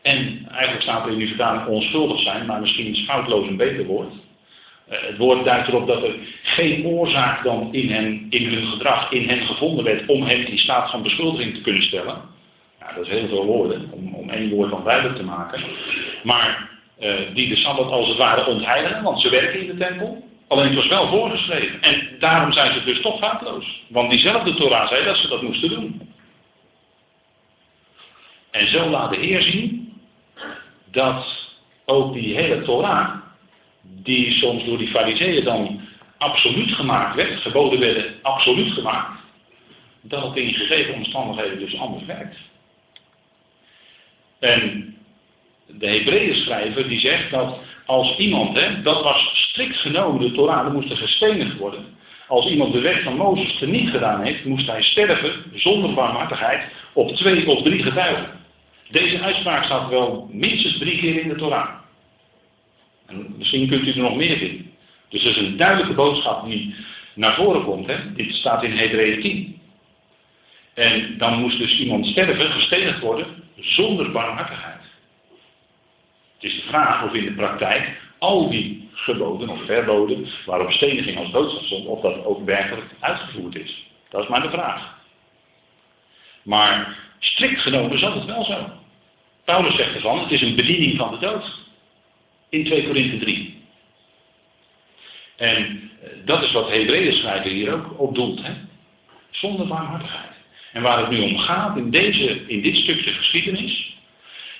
[0.02, 3.84] en eigenlijk staat er in die vertaling onschuldig zijn, maar misschien is foutloos een beter
[3.84, 4.23] woord.
[4.90, 9.10] Uh, het woord duidt erop dat er geen oorzaak dan in, hen, in hun gedrag
[9.10, 12.20] in hen gevonden werd om hen in staat van beschuldiging te kunnen stellen.
[12.80, 15.62] Ja, dat is heel veel woorden, om, om één woord dan duidelijk te maken.
[16.22, 16.70] Maar
[17.00, 20.24] uh, die de Sabbat als het ware ontheiligen, want ze werken in de tempel.
[20.48, 21.82] Alleen het was wel voorgeschreven.
[21.82, 23.82] En daarom zijn ze dus toch foutloos.
[23.88, 26.12] Want diezelfde Torah zei dat ze dat moesten doen.
[28.50, 29.92] En zo laat de Heer zien
[30.90, 31.48] dat
[31.84, 33.10] ook die hele Torah,
[33.84, 35.80] die soms door die fariseeën dan
[36.18, 39.20] absoluut gemaakt werd, geboden werden absoluut gemaakt,
[40.00, 42.36] dat het in gegeven omstandigheden dus anders werkt.
[44.38, 44.94] En
[45.66, 50.90] de Hebreeën schrijver die zegt dat als iemand, hè, dat was strikt genomen de Torah,
[50.90, 51.84] er gestenigd worden.
[52.28, 57.16] Als iemand de weg van Mozes teniet gedaan heeft, moest hij sterven zonder barmhartigheid op
[57.16, 58.30] twee of drie getuigen.
[58.90, 61.83] Deze uitspraak staat wel minstens drie keer in de Torah.
[63.06, 64.72] En misschien kunt u er nog meer vinden.
[65.08, 66.74] Dus dat is een duidelijke boodschap die
[67.14, 67.86] naar voren komt.
[67.86, 68.12] Hè?
[68.12, 69.60] Dit staat in Hebreeën 10.
[70.74, 73.26] En dan moest dus iemand sterven, gestenigd worden,
[73.60, 74.82] zonder barmhartigheid.
[76.34, 81.18] Het is de vraag of in de praktijk al die geboden of verboden waarop steniging
[81.18, 83.86] als doodstraf stond, of dat ook werkelijk uitgevoerd is.
[84.10, 84.98] Dat is maar de vraag.
[86.42, 88.70] Maar strikt genomen zal het wel zo.
[89.44, 91.63] Paulus zegt ervan, het is een bediening van de dood.
[92.54, 93.62] In 2 Korinthe 3.
[95.36, 98.42] En eh, dat is wat Hebreeën schrijver hier ook op doelt.
[98.42, 98.52] Hè?
[99.30, 100.32] Zonder barmhartigheid.
[100.72, 103.96] En waar het nu om gaat in, deze, in dit stukje geschiedenis,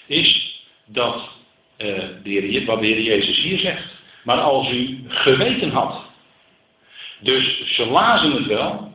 [0.06, 1.28] is dat
[1.76, 3.94] Heer, wat de Heer Jezus hier zegt.
[4.24, 6.04] Maar als u geweten had.
[7.20, 8.92] Dus ze lazen het wel.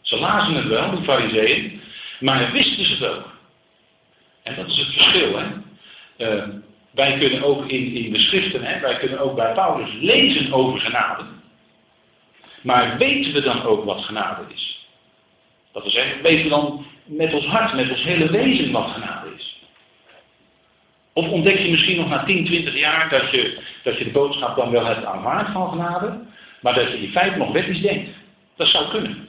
[0.00, 1.80] Ze lazen het wel, de fariseeën.
[2.20, 3.34] Maar wisten ze het ook.
[4.42, 5.38] En dat is het verschil.
[5.38, 5.46] Hè?
[6.18, 6.54] Uh,
[6.96, 10.80] wij kunnen ook in, in de schriften, hè, wij kunnen ook bij Paulus lezen over
[10.80, 11.24] genade.
[12.62, 14.86] Maar weten we dan ook wat genade is?
[15.72, 19.34] Dat wil zeggen, weten we dan met ons hart, met ons hele wezen wat genade
[19.36, 19.62] is?
[21.12, 24.56] Of ontdek je misschien nog na 10, 20 jaar dat je, dat je de boodschap
[24.56, 26.18] dan wel hebt aanvaard van genade,
[26.60, 28.10] maar dat je in feite nog wettisch denkt?
[28.56, 29.28] Dat zou kunnen.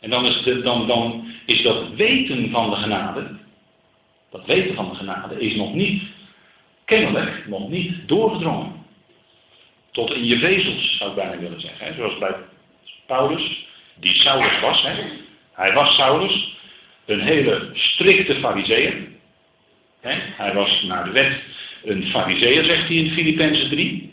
[0.00, 3.42] En dan is, dan, dan is dat weten van de genade,
[4.34, 6.02] dat weten van de genade is nog niet,
[6.84, 8.72] kennelijk, nog niet doorgedrongen.
[9.90, 11.94] Tot in je vezels, zou ik bijna willen zeggen.
[11.94, 12.34] Zoals bij
[13.06, 14.82] Paulus, die Saulus was.
[14.82, 14.94] Hè?
[15.52, 16.56] Hij was Saulus,
[17.04, 19.06] een hele strikte fariseer.
[20.00, 21.40] Hij was naar de wet
[21.84, 24.12] een fariseer, zegt hij in Filippenzen 3.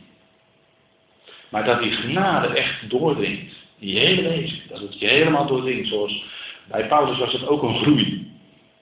[1.50, 5.88] Maar dat die genade echt doordringt, die hele wezen, dat het je helemaal doordringt.
[5.88, 6.24] Zoals
[6.68, 8.31] bij Paulus was het ook een groei.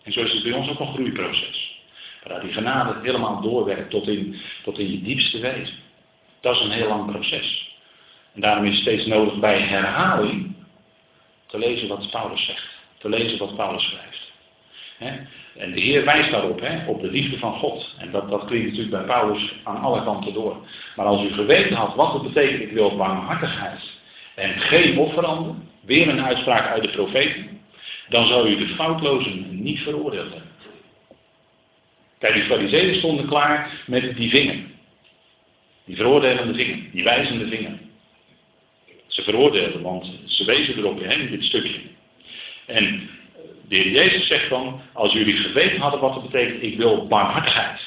[0.09, 1.79] En zo is het bij ons ook een groeiproces.
[2.23, 5.75] Dat die genade helemaal doorwerkt tot in, tot in je diepste wezen.
[6.41, 7.77] Dat is een heel lang proces.
[8.33, 10.55] En daarom is het steeds nodig bij herhaling
[11.47, 12.67] te lezen wat Paulus zegt.
[12.97, 14.31] Te lezen wat Paulus schrijft.
[15.57, 17.95] En de Heer wijst daarop, op de liefde van God.
[17.97, 20.57] En dat, dat klinkt natuurlijk bij Paulus aan alle kanten door.
[20.95, 23.81] Maar als u geweten had wat het betekent, ik wil barmhartigheid
[24.35, 27.58] en geen offeranden, weer een uitspraak uit de profeten,
[28.09, 30.49] dan zou u de foutlozen niet veroordeeld hebben.
[32.19, 34.55] Kijk, die fariseeën stonden klaar met die vinger.
[35.85, 37.79] Die veroordelende vinger, die wijzende vinger.
[39.07, 41.79] Ze veroordeelden, want ze wezen erop in dit stukje.
[42.65, 43.09] En
[43.67, 47.81] de heer Jezus zegt dan, als jullie geweten hadden wat het betekent, ik wil barmhartigheid.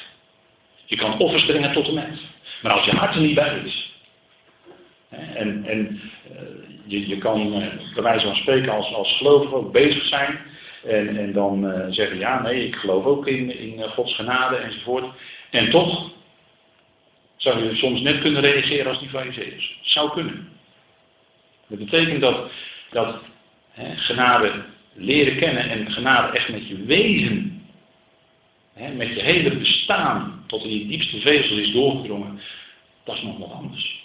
[0.85, 2.19] Je kan offers brengen tot de mens.
[2.61, 3.91] Maar als je hart er niet bij is.
[5.09, 9.71] En, en eh, je, je kan uh, bij wijze van spreken als, als gelovige ook
[9.71, 10.39] bezig zijn.
[10.83, 15.05] En, en dan uh, zeggen, ja nee, ik geloof ook in, in Gods genade enzovoort.
[15.49, 16.11] En toch
[17.35, 19.79] zou je soms net kunnen reageren als die fariseeërs.
[19.81, 20.49] Zou kunnen.
[21.67, 22.51] Dat betekent dat,
[22.91, 23.15] dat
[23.71, 24.51] hè, genade
[24.93, 27.65] leren kennen en genade echt met je wezen,
[28.73, 32.39] hè, met je hele bestaan, tot in je diepste vezel is doorgedrongen,
[33.03, 34.03] dat is nog wat anders.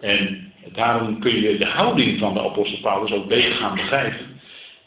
[0.00, 4.40] En daarom kun je de houding van de apostel Paulus ook beter gaan begrijpen,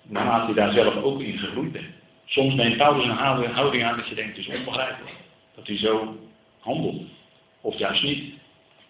[0.03, 1.95] naarmate hij daar zelf ook in gegroeid bent.
[2.25, 5.15] Soms neemt Paulus een houding aan dat je denkt, het is onbegrijpelijk.
[5.55, 6.17] Dat hij zo
[6.59, 7.01] handelt.
[7.61, 8.33] Of juist niet.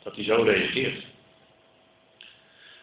[0.04, 1.06] Dat hij zo reageert.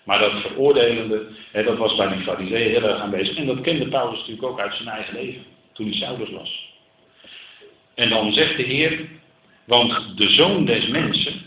[0.04, 3.36] Maar dat veroordelende, hè, dat was bij die fariseeën heel erg aanwezig.
[3.36, 6.72] En dat kende Paulus natuurlijk ook uit zijn eigen leven, toen hij Saulus was.
[7.94, 9.08] En dan zegt de Heer,
[9.64, 11.42] want de zoon des mensen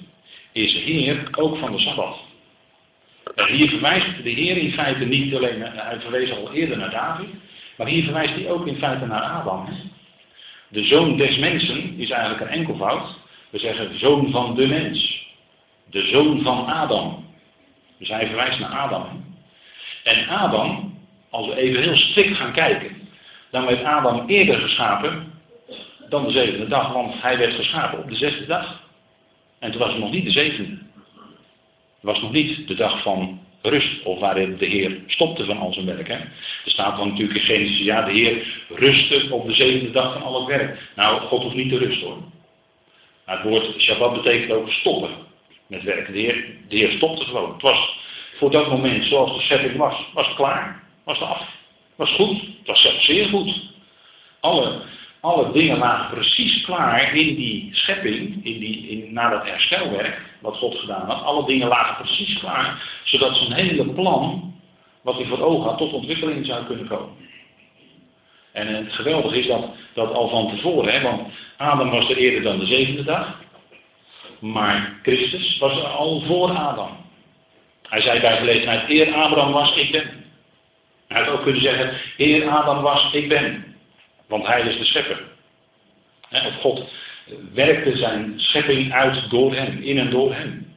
[0.51, 2.26] is Heer ook van de Sabbat.
[3.35, 7.29] En hier verwijst de Heer in feite niet alleen, hij verwees al eerder naar David,
[7.77, 9.69] maar hier verwijst hij ook in feite naar Adam.
[10.69, 13.15] De zoon des mensen is eigenlijk een enkelvoud.
[13.49, 15.25] We zeggen zoon van de mens.
[15.89, 17.25] De zoon van Adam.
[17.99, 19.35] Dus hij verwijst naar Adam.
[20.03, 20.97] En Adam,
[21.29, 23.09] als we even heel strikt gaan kijken,
[23.51, 25.33] dan werd Adam eerder geschapen
[26.09, 28.81] dan de zevende dag, want hij werd geschapen op de zesde dag.
[29.59, 30.77] En toen was het nog niet de zevende.
[32.07, 35.85] Was nog niet de dag van rust, of waarin de Heer stopte van al zijn
[35.85, 36.07] werk.
[36.07, 36.13] Hè?
[36.13, 36.31] Er
[36.63, 40.39] staat dan natuurlijk in Genesis, ja, de Heer rustte op de zevende dag van al
[40.39, 40.79] het werk.
[40.95, 42.17] Nou, God hoeft niet te rusten hoor.
[43.25, 45.09] Maar het woord Shabbat betekent ook stoppen
[45.67, 46.13] met werken.
[46.13, 47.53] De Heer, de Heer stopte gewoon.
[47.53, 47.99] Het was
[48.37, 50.83] voor dat moment, zoals de schepping was, was het klaar.
[51.03, 51.47] Was het af.
[51.95, 52.41] Was goed.
[52.41, 53.61] Het was zelfs zeer goed.
[54.39, 54.81] Alle,
[55.19, 60.57] alle dingen lagen precies klaar in die schepping, in die, in, na dat herstelwerk, wat
[60.57, 61.23] God gedaan had.
[61.23, 64.53] Alle dingen lagen precies klaar, zodat zijn hele plan,
[65.01, 67.15] wat hij voor ogen had, tot ontwikkeling zou kunnen komen.
[68.51, 72.41] En het geweldige is dat, dat al van tevoren, hè, want Adam was er eerder
[72.41, 73.39] dan de zevende dag.
[74.39, 77.05] Maar Christus was er al voor Adam.
[77.81, 80.25] Hij zei bij gelegenheid, eer Abraham was, ik ben.
[81.07, 83.75] Hij had ook kunnen zeggen, eer Adam was, ik ben.
[84.27, 85.21] Want hij is de schepper.
[86.31, 86.83] Of God
[87.53, 90.75] werkte zijn schepping uit door hem, in en door hem.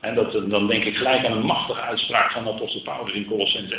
[0.00, 3.76] En dat, dan denk ik gelijk aan een machtige uitspraak van apostel Paulus in Colossense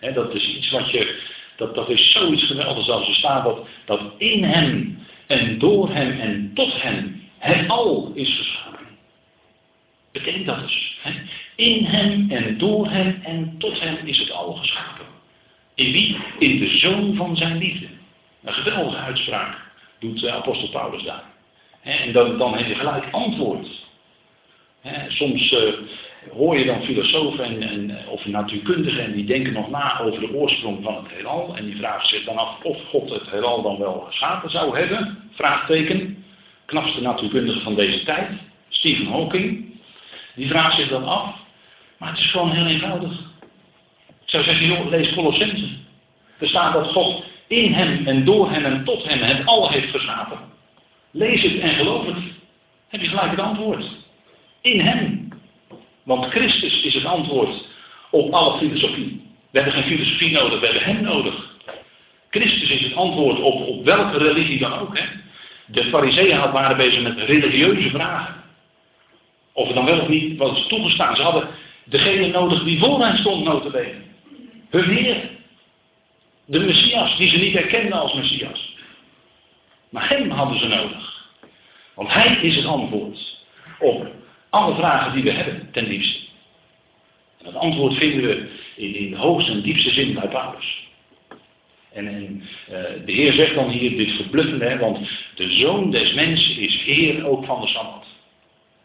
[0.00, 0.14] 1.
[0.14, 1.20] dat is iets wat je,
[1.56, 6.20] dat, dat is zoiets geweldigs als er staat dat, dat in hem en door hem
[6.20, 8.86] en tot hem het al is geschapen.
[10.12, 10.98] Betekent dat dus.
[11.02, 11.12] Hè?
[11.56, 15.06] In hem en door hem en tot hem is het al geschapen.
[15.74, 16.16] In wie?
[16.38, 17.86] In de zoon van zijn liefde.
[18.44, 19.63] Een geweldige uitspraak
[20.04, 21.24] doet apostel Paulus daar.
[21.82, 23.66] En dan, dan heb je gelijk antwoord.
[25.08, 25.72] Soms uh,
[26.32, 30.34] hoor je dan filosofen en, en, of natuurkundigen en die denken nog na over de
[30.34, 31.56] oorsprong van het heelal.
[31.56, 35.28] En die vragen zich dan af of God het heelal dan wel geschapen zou hebben.
[35.30, 36.24] Vraagteken.
[36.64, 38.30] Knapste natuurkundige van deze tijd,
[38.68, 39.78] Stephen Hawking.
[40.34, 41.36] Die vraagt zich dan af.
[41.98, 43.12] Maar het is gewoon heel eenvoudig.
[44.24, 45.68] Ik zou zeggen, joh, lees Colossense.
[46.38, 49.90] Er staat dat God in hem en door hem en tot hem het al heeft
[49.90, 50.38] geschapen.
[51.10, 52.16] Lees het en geloof het.
[52.88, 53.84] Heb je gelijk het antwoord.
[54.60, 55.28] In hem.
[56.02, 57.64] Want Christus is het antwoord
[58.10, 59.22] op alle filosofie.
[59.50, 61.52] We hebben geen filosofie nodig, we hebben hem nodig.
[62.30, 64.98] Christus is het antwoord op, op welke religie dan ook.
[64.98, 65.04] Hè?
[65.66, 68.34] De fariseeën waren bezig met religieuze vragen.
[69.52, 71.16] Of het dan wel of niet was toegestaan.
[71.16, 71.48] Ze hadden
[71.84, 73.94] degene nodig die voor hen stond, notabene.
[74.70, 75.16] Hun Heer.
[76.44, 78.74] De Messias, die ze niet herkenden als Messias.
[79.90, 81.28] Maar hem hadden ze nodig.
[81.94, 83.38] Want hij is het antwoord
[83.78, 84.06] op
[84.50, 86.18] alle vragen die we hebben, ten diepste.
[87.38, 90.82] En dat antwoord vinden we in, in de hoogste en diepste zin bij Paulus.
[91.92, 92.76] En, uh,
[93.06, 94.98] de Heer zegt dan hier dit verbluffende, want
[95.34, 98.06] de zoon des mensen is Heer ook van de Sabbat.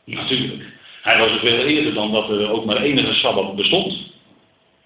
[0.06, 0.64] Natuurlijk.
[1.02, 4.12] Hij was er veel eerder dan dat er ook maar enige Sabbat bestond.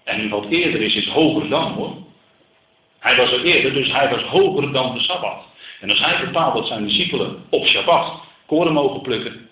[0.04, 1.96] En wat eerder is, is hoger dan hoor.
[3.04, 5.44] Hij was er eerder, dus hij was hoger dan de Sabbat.
[5.80, 9.48] En als hij bepaalt dat zijn discipelen op Shabbat koren mogen plukken,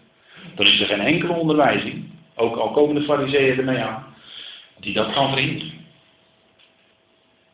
[0.54, 4.14] dan is er geen enkele onderwijzing, ook al komen de fariseeën ermee aan,
[4.80, 5.72] die dat kan verhinderen.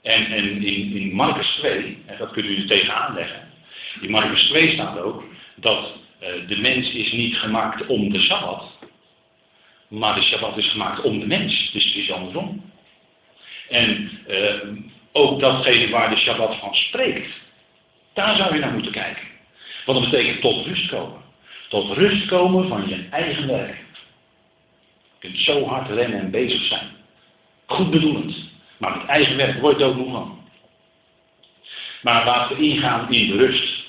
[0.03, 3.49] En, en in, in Marcus 2, en dat kunt u er tegenaan leggen,
[4.01, 5.25] in Marcus 2 staat ook
[5.57, 5.93] dat
[6.23, 8.65] uh, de mens is niet gemaakt om de Sabbat,
[9.89, 11.71] maar de Sabbat is gemaakt om de mens.
[11.73, 12.73] Dus het is andersom.
[13.69, 14.87] En uh,
[15.19, 17.31] ook datgene waar de Shabbat van spreekt,
[18.13, 19.27] daar zou je naar moeten kijken.
[19.85, 21.21] Want dat betekent tot rust komen.
[21.69, 23.77] Tot rust komen van je eigen werk.
[25.21, 26.89] Je kunt zo hard rennen en bezig zijn.
[27.67, 28.37] Goed bedoelend.
[28.79, 30.39] Maar met eigen werk word je ook moe van.
[32.03, 33.85] Maar laten we ingaan in de rust.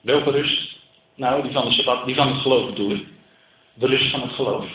[0.00, 0.76] Welke rust?
[1.14, 3.04] Nou, die van, de Sabbat, die van het geloof natuurlijk.
[3.74, 4.66] De rust van het geloof.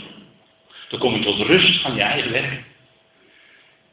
[0.90, 2.64] Dan kom je tot rust van je eigen werk.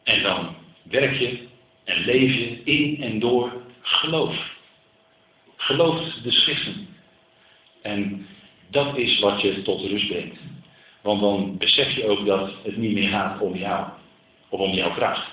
[0.04, 1.48] En dan werk je
[1.84, 4.52] en leef je in en door geloof.
[5.56, 6.88] Geloof de schriften.
[7.82, 8.26] En
[8.70, 10.38] dat is wat je tot rust brengt.
[11.00, 13.88] Want dan besef je ook dat het niet meer gaat om jou.
[14.48, 15.28] Of om jouw kracht.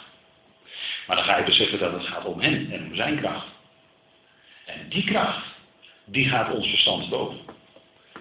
[1.07, 3.47] Maar dan ga je beseffen dat het gaat om hem en om zijn kracht.
[4.65, 5.45] En die kracht,
[6.05, 7.39] die gaat ons verstand boven.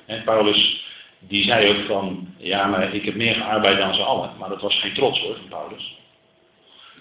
[0.07, 0.85] En Paulus,
[1.19, 4.31] die zei ook van, ja maar ik heb meer gearbeid dan ze allen.
[4.39, 5.99] Maar dat was geen trots hoor, van Paulus.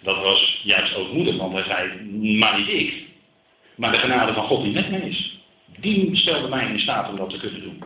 [0.02, 2.02] Dat was juist ook moedig, want hij zei,
[2.38, 3.08] maar niet ik.
[3.76, 5.38] Maar de genade van God die met mij is.
[5.80, 7.84] Die stelde mij in staat om dat te kunnen doen.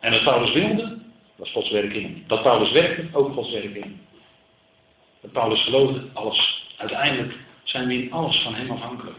[0.00, 0.98] En dat Paulus wilde,
[1.36, 4.00] was Gods werk in Dat Paulus werkte, ook Gods werk in
[5.20, 6.64] Dat Paulus geloofde, alles.
[6.76, 7.34] Uiteindelijk
[7.64, 9.16] zijn we in alles van hem afhankelijk.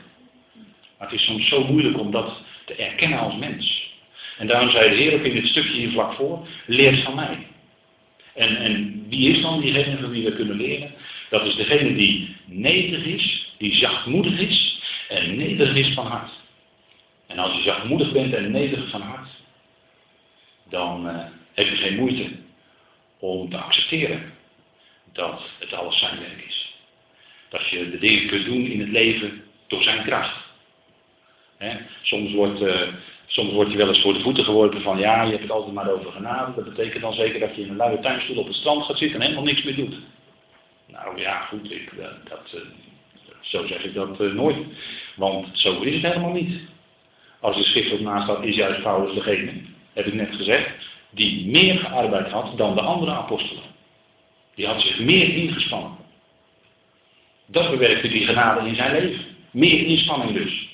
[0.97, 3.89] Maar het is soms zo moeilijk om dat te erkennen als mens.
[4.37, 7.47] En daarom zei de Heer ook in dit stukje hier vlak voor, leer van mij.
[8.33, 10.91] En, en wie is dan diegene van wie we kunnen leren?
[11.29, 14.79] Dat is degene die nederig is, die zachtmoedig is
[15.09, 16.31] en nederig is van hart.
[17.27, 19.29] En als je zachtmoedig bent en nederig van hart,
[20.69, 21.23] dan uh,
[21.53, 22.29] heb je geen moeite
[23.19, 24.33] om te accepteren
[25.13, 26.73] dat het alles zijn werk is.
[27.49, 30.49] Dat je de dingen kunt doen in het leven door zijn kracht.
[32.01, 32.87] Soms wordt, uh,
[33.31, 35.73] Soms word je wel eens voor de voeten geworpen van ja, je hebt het altijd
[35.73, 36.55] maar over genade.
[36.55, 39.19] Dat betekent dan zeker dat je in een luie tuinstoel op het strand gaat zitten
[39.19, 39.95] en helemaal niks meer doet.
[40.87, 42.61] Nou ja, goed, ik, eh, dat, uh,
[43.41, 44.57] zo zeg ik dat uh, nooit.
[45.15, 46.59] Want zo is het helemaal niet.
[47.39, 49.51] Als de schrift op naast staat, is juist Paulus degene,
[49.93, 50.69] heb ik net gezegd,
[51.09, 53.63] die meer gearbeid had dan de andere apostelen.
[54.55, 55.97] Die had zich meer ingespannen.
[57.45, 59.25] Dat bewerkte die genade in zijn leven.
[59.51, 60.70] Meer inspanning dus.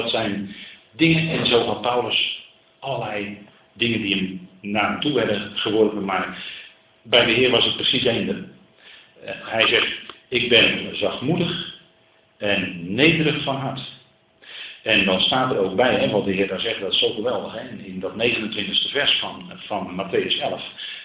[0.00, 0.54] Dat zijn
[0.90, 2.44] dingen, en zo had Paulus
[2.78, 3.38] allerlei
[3.72, 6.44] dingen die hem naar hem toe werden geworpen, maar
[7.02, 8.36] bij de Heer was het precies eender.
[8.36, 9.92] Uh, hij zegt,
[10.28, 11.80] ik ben zachtmoedig
[12.38, 13.80] en nederig van hart.
[14.82, 17.12] En dan staat er ook bij, hè, wat de Heer daar zegt, dat is zo
[17.12, 20.62] geweldig, hè, in dat 29e vers van, van Matthäus 11.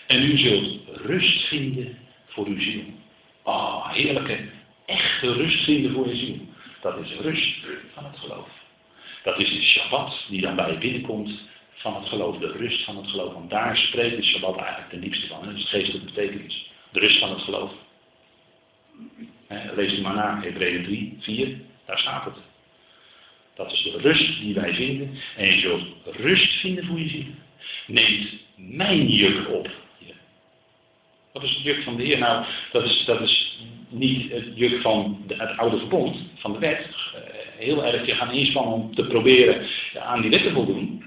[0.07, 2.83] En u zult rust vinden voor uw ziel.
[3.43, 4.37] Ah, oh, heerlijke,
[4.85, 6.37] echte rust vinden voor je ziel.
[6.81, 7.55] Dat is rust
[7.93, 8.60] van het geloof.
[9.23, 11.31] Dat is de Shabbat die dan bij je binnenkomt
[11.73, 13.33] van het geloof, de rust van het geloof.
[13.33, 15.45] Want daar spreekt de Shabbat eigenlijk ten diepste van.
[15.45, 16.71] Dat is geestelijke betekenis.
[16.91, 17.71] De rust van het geloof.
[19.75, 22.35] Lees het maar na, Hebreeën 3, 4, daar staat het.
[23.55, 25.19] Dat is de rust die wij vinden.
[25.37, 27.25] En je zult rust vinden voor je ziel.
[27.87, 29.69] Neemt mijn juk op.
[31.33, 32.17] Wat is het juk van de Heer?
[32.17, 33.59] Nou, dat is, dat is
[33.89, 36.79] niet het juk van het oude verbond, van de wet.
[36.79, 37.21] Eh,
[37.57, 39.67] heel erg je gaan inspannen om te proberen
[39.99, 41.03] aan die wet te voldoen.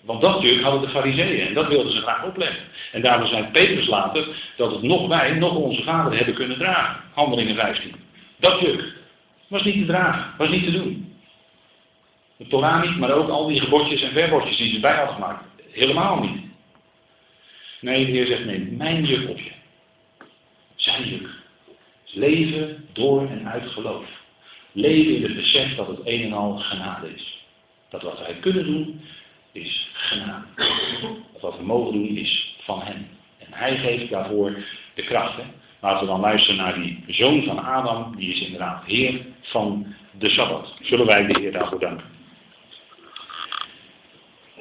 [0.00, 2.64] Want dat juk hadden de fariseeën en dat wilden ze graag opleggen.
[2.92, 4.26] En daarom zei Petrus later
[4.56, 7.02] dat het nog wij, nog onze vader hebben kunnen dragen.
[7.14, 7.94] Handelingen 15.
[8.38, 8.94] Dat juk
[9.48, 11.16] was niet te dragen, was niet te doen.
[12.36, 15.44] De Torah maar ook al die gebodjes en verbodjes die ze bij hadden gemaakt.
[15.70, 16.41] Helemaal niet.
[17.82, 19.50] Nee, de Heer zegt, nee, mijn juk op je.
[20.74, 21.28] Zijn juk.
[22.04, 24.06] Leven door en uit geloof.
[24.72, 27.46] Leven in het besef dat het een en al genade is.
[27.90, 29.00] Dat wat wij kunnen doen,
[29.52, 30.44] is genade.
[31.32, 33.08] Dat wat we mogen doen, is van Hem.
[33.38, 34.64] En Hij geeft daarvoor
[34.94, 35.36] de kracht.
[35.36, 35.44] Hè?
[35.80, 40.28] Laten we dan luisteren naar die zoon van Adam, die is inderdaad Heer van de
[40.28, 40.74] Sabbat.
[40.80, 42.06] Zullen wij de Heer daarvoor danken.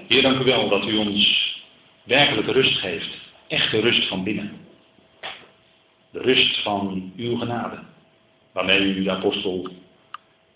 [0.07, 1.50] Heer, dank u wel dat u ons
[2.03, 3.17] werkelijke rust geeft.
[3.47, 4.57] Echte rust van binnen.
[6.11, 7.79] De rust van uw genade.
[8.51, 9.69] Waarmee u de apostel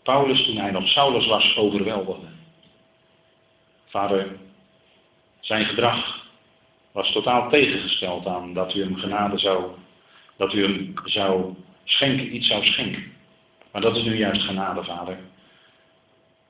[0.04, 2.28] Paulus, toen hij nog Saulus was, overweldigde.
[3.86, 4.38] Vader,
[5.39, 6.26] zijn gedrag
[6.91, 9.72] was totaal tegengesteld aan dat u hem genade zou,
[10.38, 13.14] dat u hem zou schenken, iets zou schenken.
[13.72, 15.18] Maar dat is nu juist genade, vader.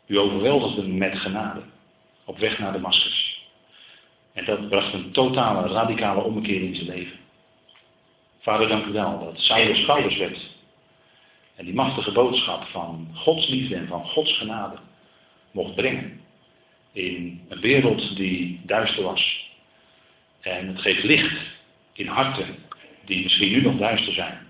[0.07, 1.61] U overweldigde hem met genade,
[2.25, 3.24] op weg naar Damascus.
[4.35, 7.17] En dat bracht een totale, radicale ommekeer in zijn leven.
[8.39, 10.39] Vader, dank u wel dat Saulus schouders werd.
[11.55, 14.75] En die machtige boodschap van Gods liefde en van Gods genade
[15.51, 16.21] mocht brengen.
[16.91, 19.49] In een wereld die duister was.
[20.41, 21.37] En het geeft licht
[21.93, 22.55] in harten
[23.05, 24.47] die misschien nu nog duister zijn.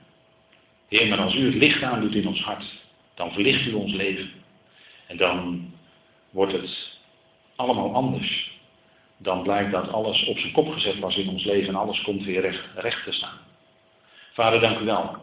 [0.88, 2.66] Heer, maar als u het licht aandoet in ons hart,
[3.14, 4.32] dan verlicht u ons leven.
[5.08, 5.72] En dan
[6.30, 7.00] wordt het
[7.56, 8.55] allemaal anders.
[9.18, 12.24] Dan blijkt dat alles op zijn kop gezet was in ons leven en alles komt
[12.24, 13.40] weer recht, recht te staan.
[14.34, 15.18] Vader, dank u wel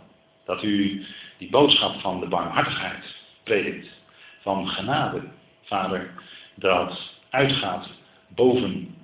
[0.44, 1.04] dat u
[1.38, 3.04] die boodschap van de barmhartigheid
[3.42, 3.88] predikt.
[4.40, 5.22] Van genade,
[5.62, 6.10] Vader,
[6.54, 7.88] dat uitgaat
[8.28, 8.96] boven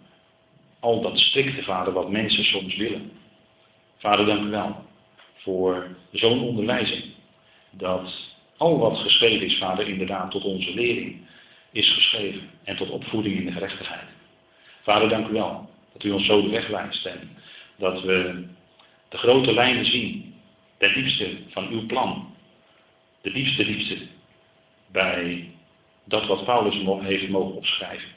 [0.81, 3.13] al dat strikte, Vader, wat mensen soms willen.
[3.97, 4.85] Vader, dank u wel
[5.37, 7.05] voor zo'n onderwijzing.
[7.71, 8.13] Dat
[8.57, 11.27] al wat geschreven is, Vader, inderdaad tot onze lering
[11.73, 12.51] is geschreven.
[12.65, 14.18] En tot opvoeding in de gerechtigheid.
[14.89, 17.07] Vader, dank u wel dat u ons zo de weg wijst.
[17.07, 17.37] En
[17.77, 18.47] dat we
[19.09, 20.35] de grote lijnen zien.
[20.79, 22.35] Ten diepste van uw plan.
[23.21, 23.99] De diepste diepste
[24.93, 25.51] bij
[26.05, 28.09] dat wat Paulus heeft mogen opschrijven.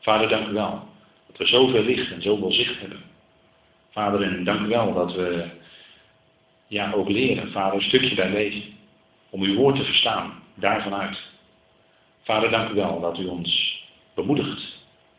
[0.00, 0.88] Vader, dank u wel
[1.26, 3.02] dat we zoveel licht en zoveel zicht hebben.
[3.90, 5.46] Vader, en dank u wel dat we
[6.66, 8.62] ja, ook leren, Vader, een stukje bij lezen.
[9.30, 11.18] Om uw woord te verstaan, daarvan uit.
[12.22, 13.82] Vader, dank u wel dat u ons
[14.14, 14.71] bemoedigt.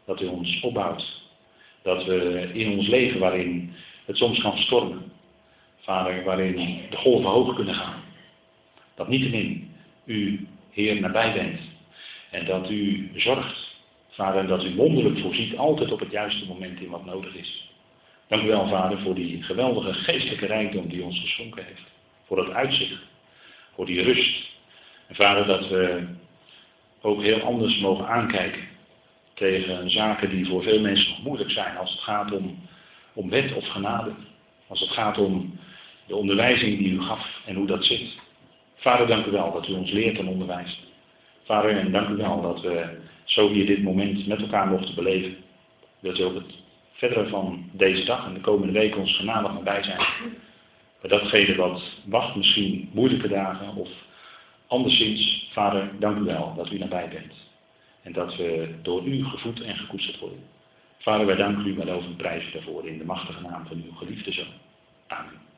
[0.06, 1.22] Dat u ons opbouwt.
[1.82, 3.74] Dat we in ons leven waarin
[4.06, 5.12] het soms kan stormen.
[5.80, 6.56] Vader, waarin
[6.90, 8.04] de golven hoog kunnen gaan.
[8.96, 9.76] Dat niettemin
[10.06, 11.60] u, Heer, nabij bent.
[12.32, 13.72] En dat u zorgt
[14.10, 17.72] Vader, dat u wonderlijk voorziet, altijd op het juiste moment in wat nodig is.
[18.28, 21.92] Dank u wel, Vader, voor die geweldige geestelijke rijkdom die ons geschonken heeft.
[22.26, 23.02] Voor dat uitzicht,
[23.76, 24.52] voor die rust.
[25.08, 26.04] En Vader, dat we
[27.02, 28.73] ook heel anders mogen aankijken
[29.34, 32.60] tegen zaken die voor veel mensen nog moeilijk zijn als het gaat om,
[33.14, 34.12] om wet of genade.
[34.68, 35.60] Als het gaat om
[36.08, 38.18] de onderwijzing die u gaf en hoe dat zit.
[38.76, 40.78] Vader, dank u wel dat u ons leert en onderwijst.
[41.44, 45.36] Vader, en dank u wel dat we zo hier dit moment met elkaar mochten beleven.
[46.02, 46.54] Dat u ook het
[46.94, 50.02] verdere van deze dag en de komende weken ons genadig nabij zijn.
[51.02, 53.90] Bij datgene wat wacht, misschien moeilijke dagen of
[54.68, 55.50] anderszins.
[55.52, 57.43] Vader, dank u wel dat u nabij bent.
[58.04, 60.40] En dat we door u gevoed en gekoesterd worden.
[61.00, 63.92] Vader, wij danken u met over een prijs daarvoor in de machtige naam van uw
[63.92, 64.54] geliefde zoon.
[65.08, 65.53] Amen.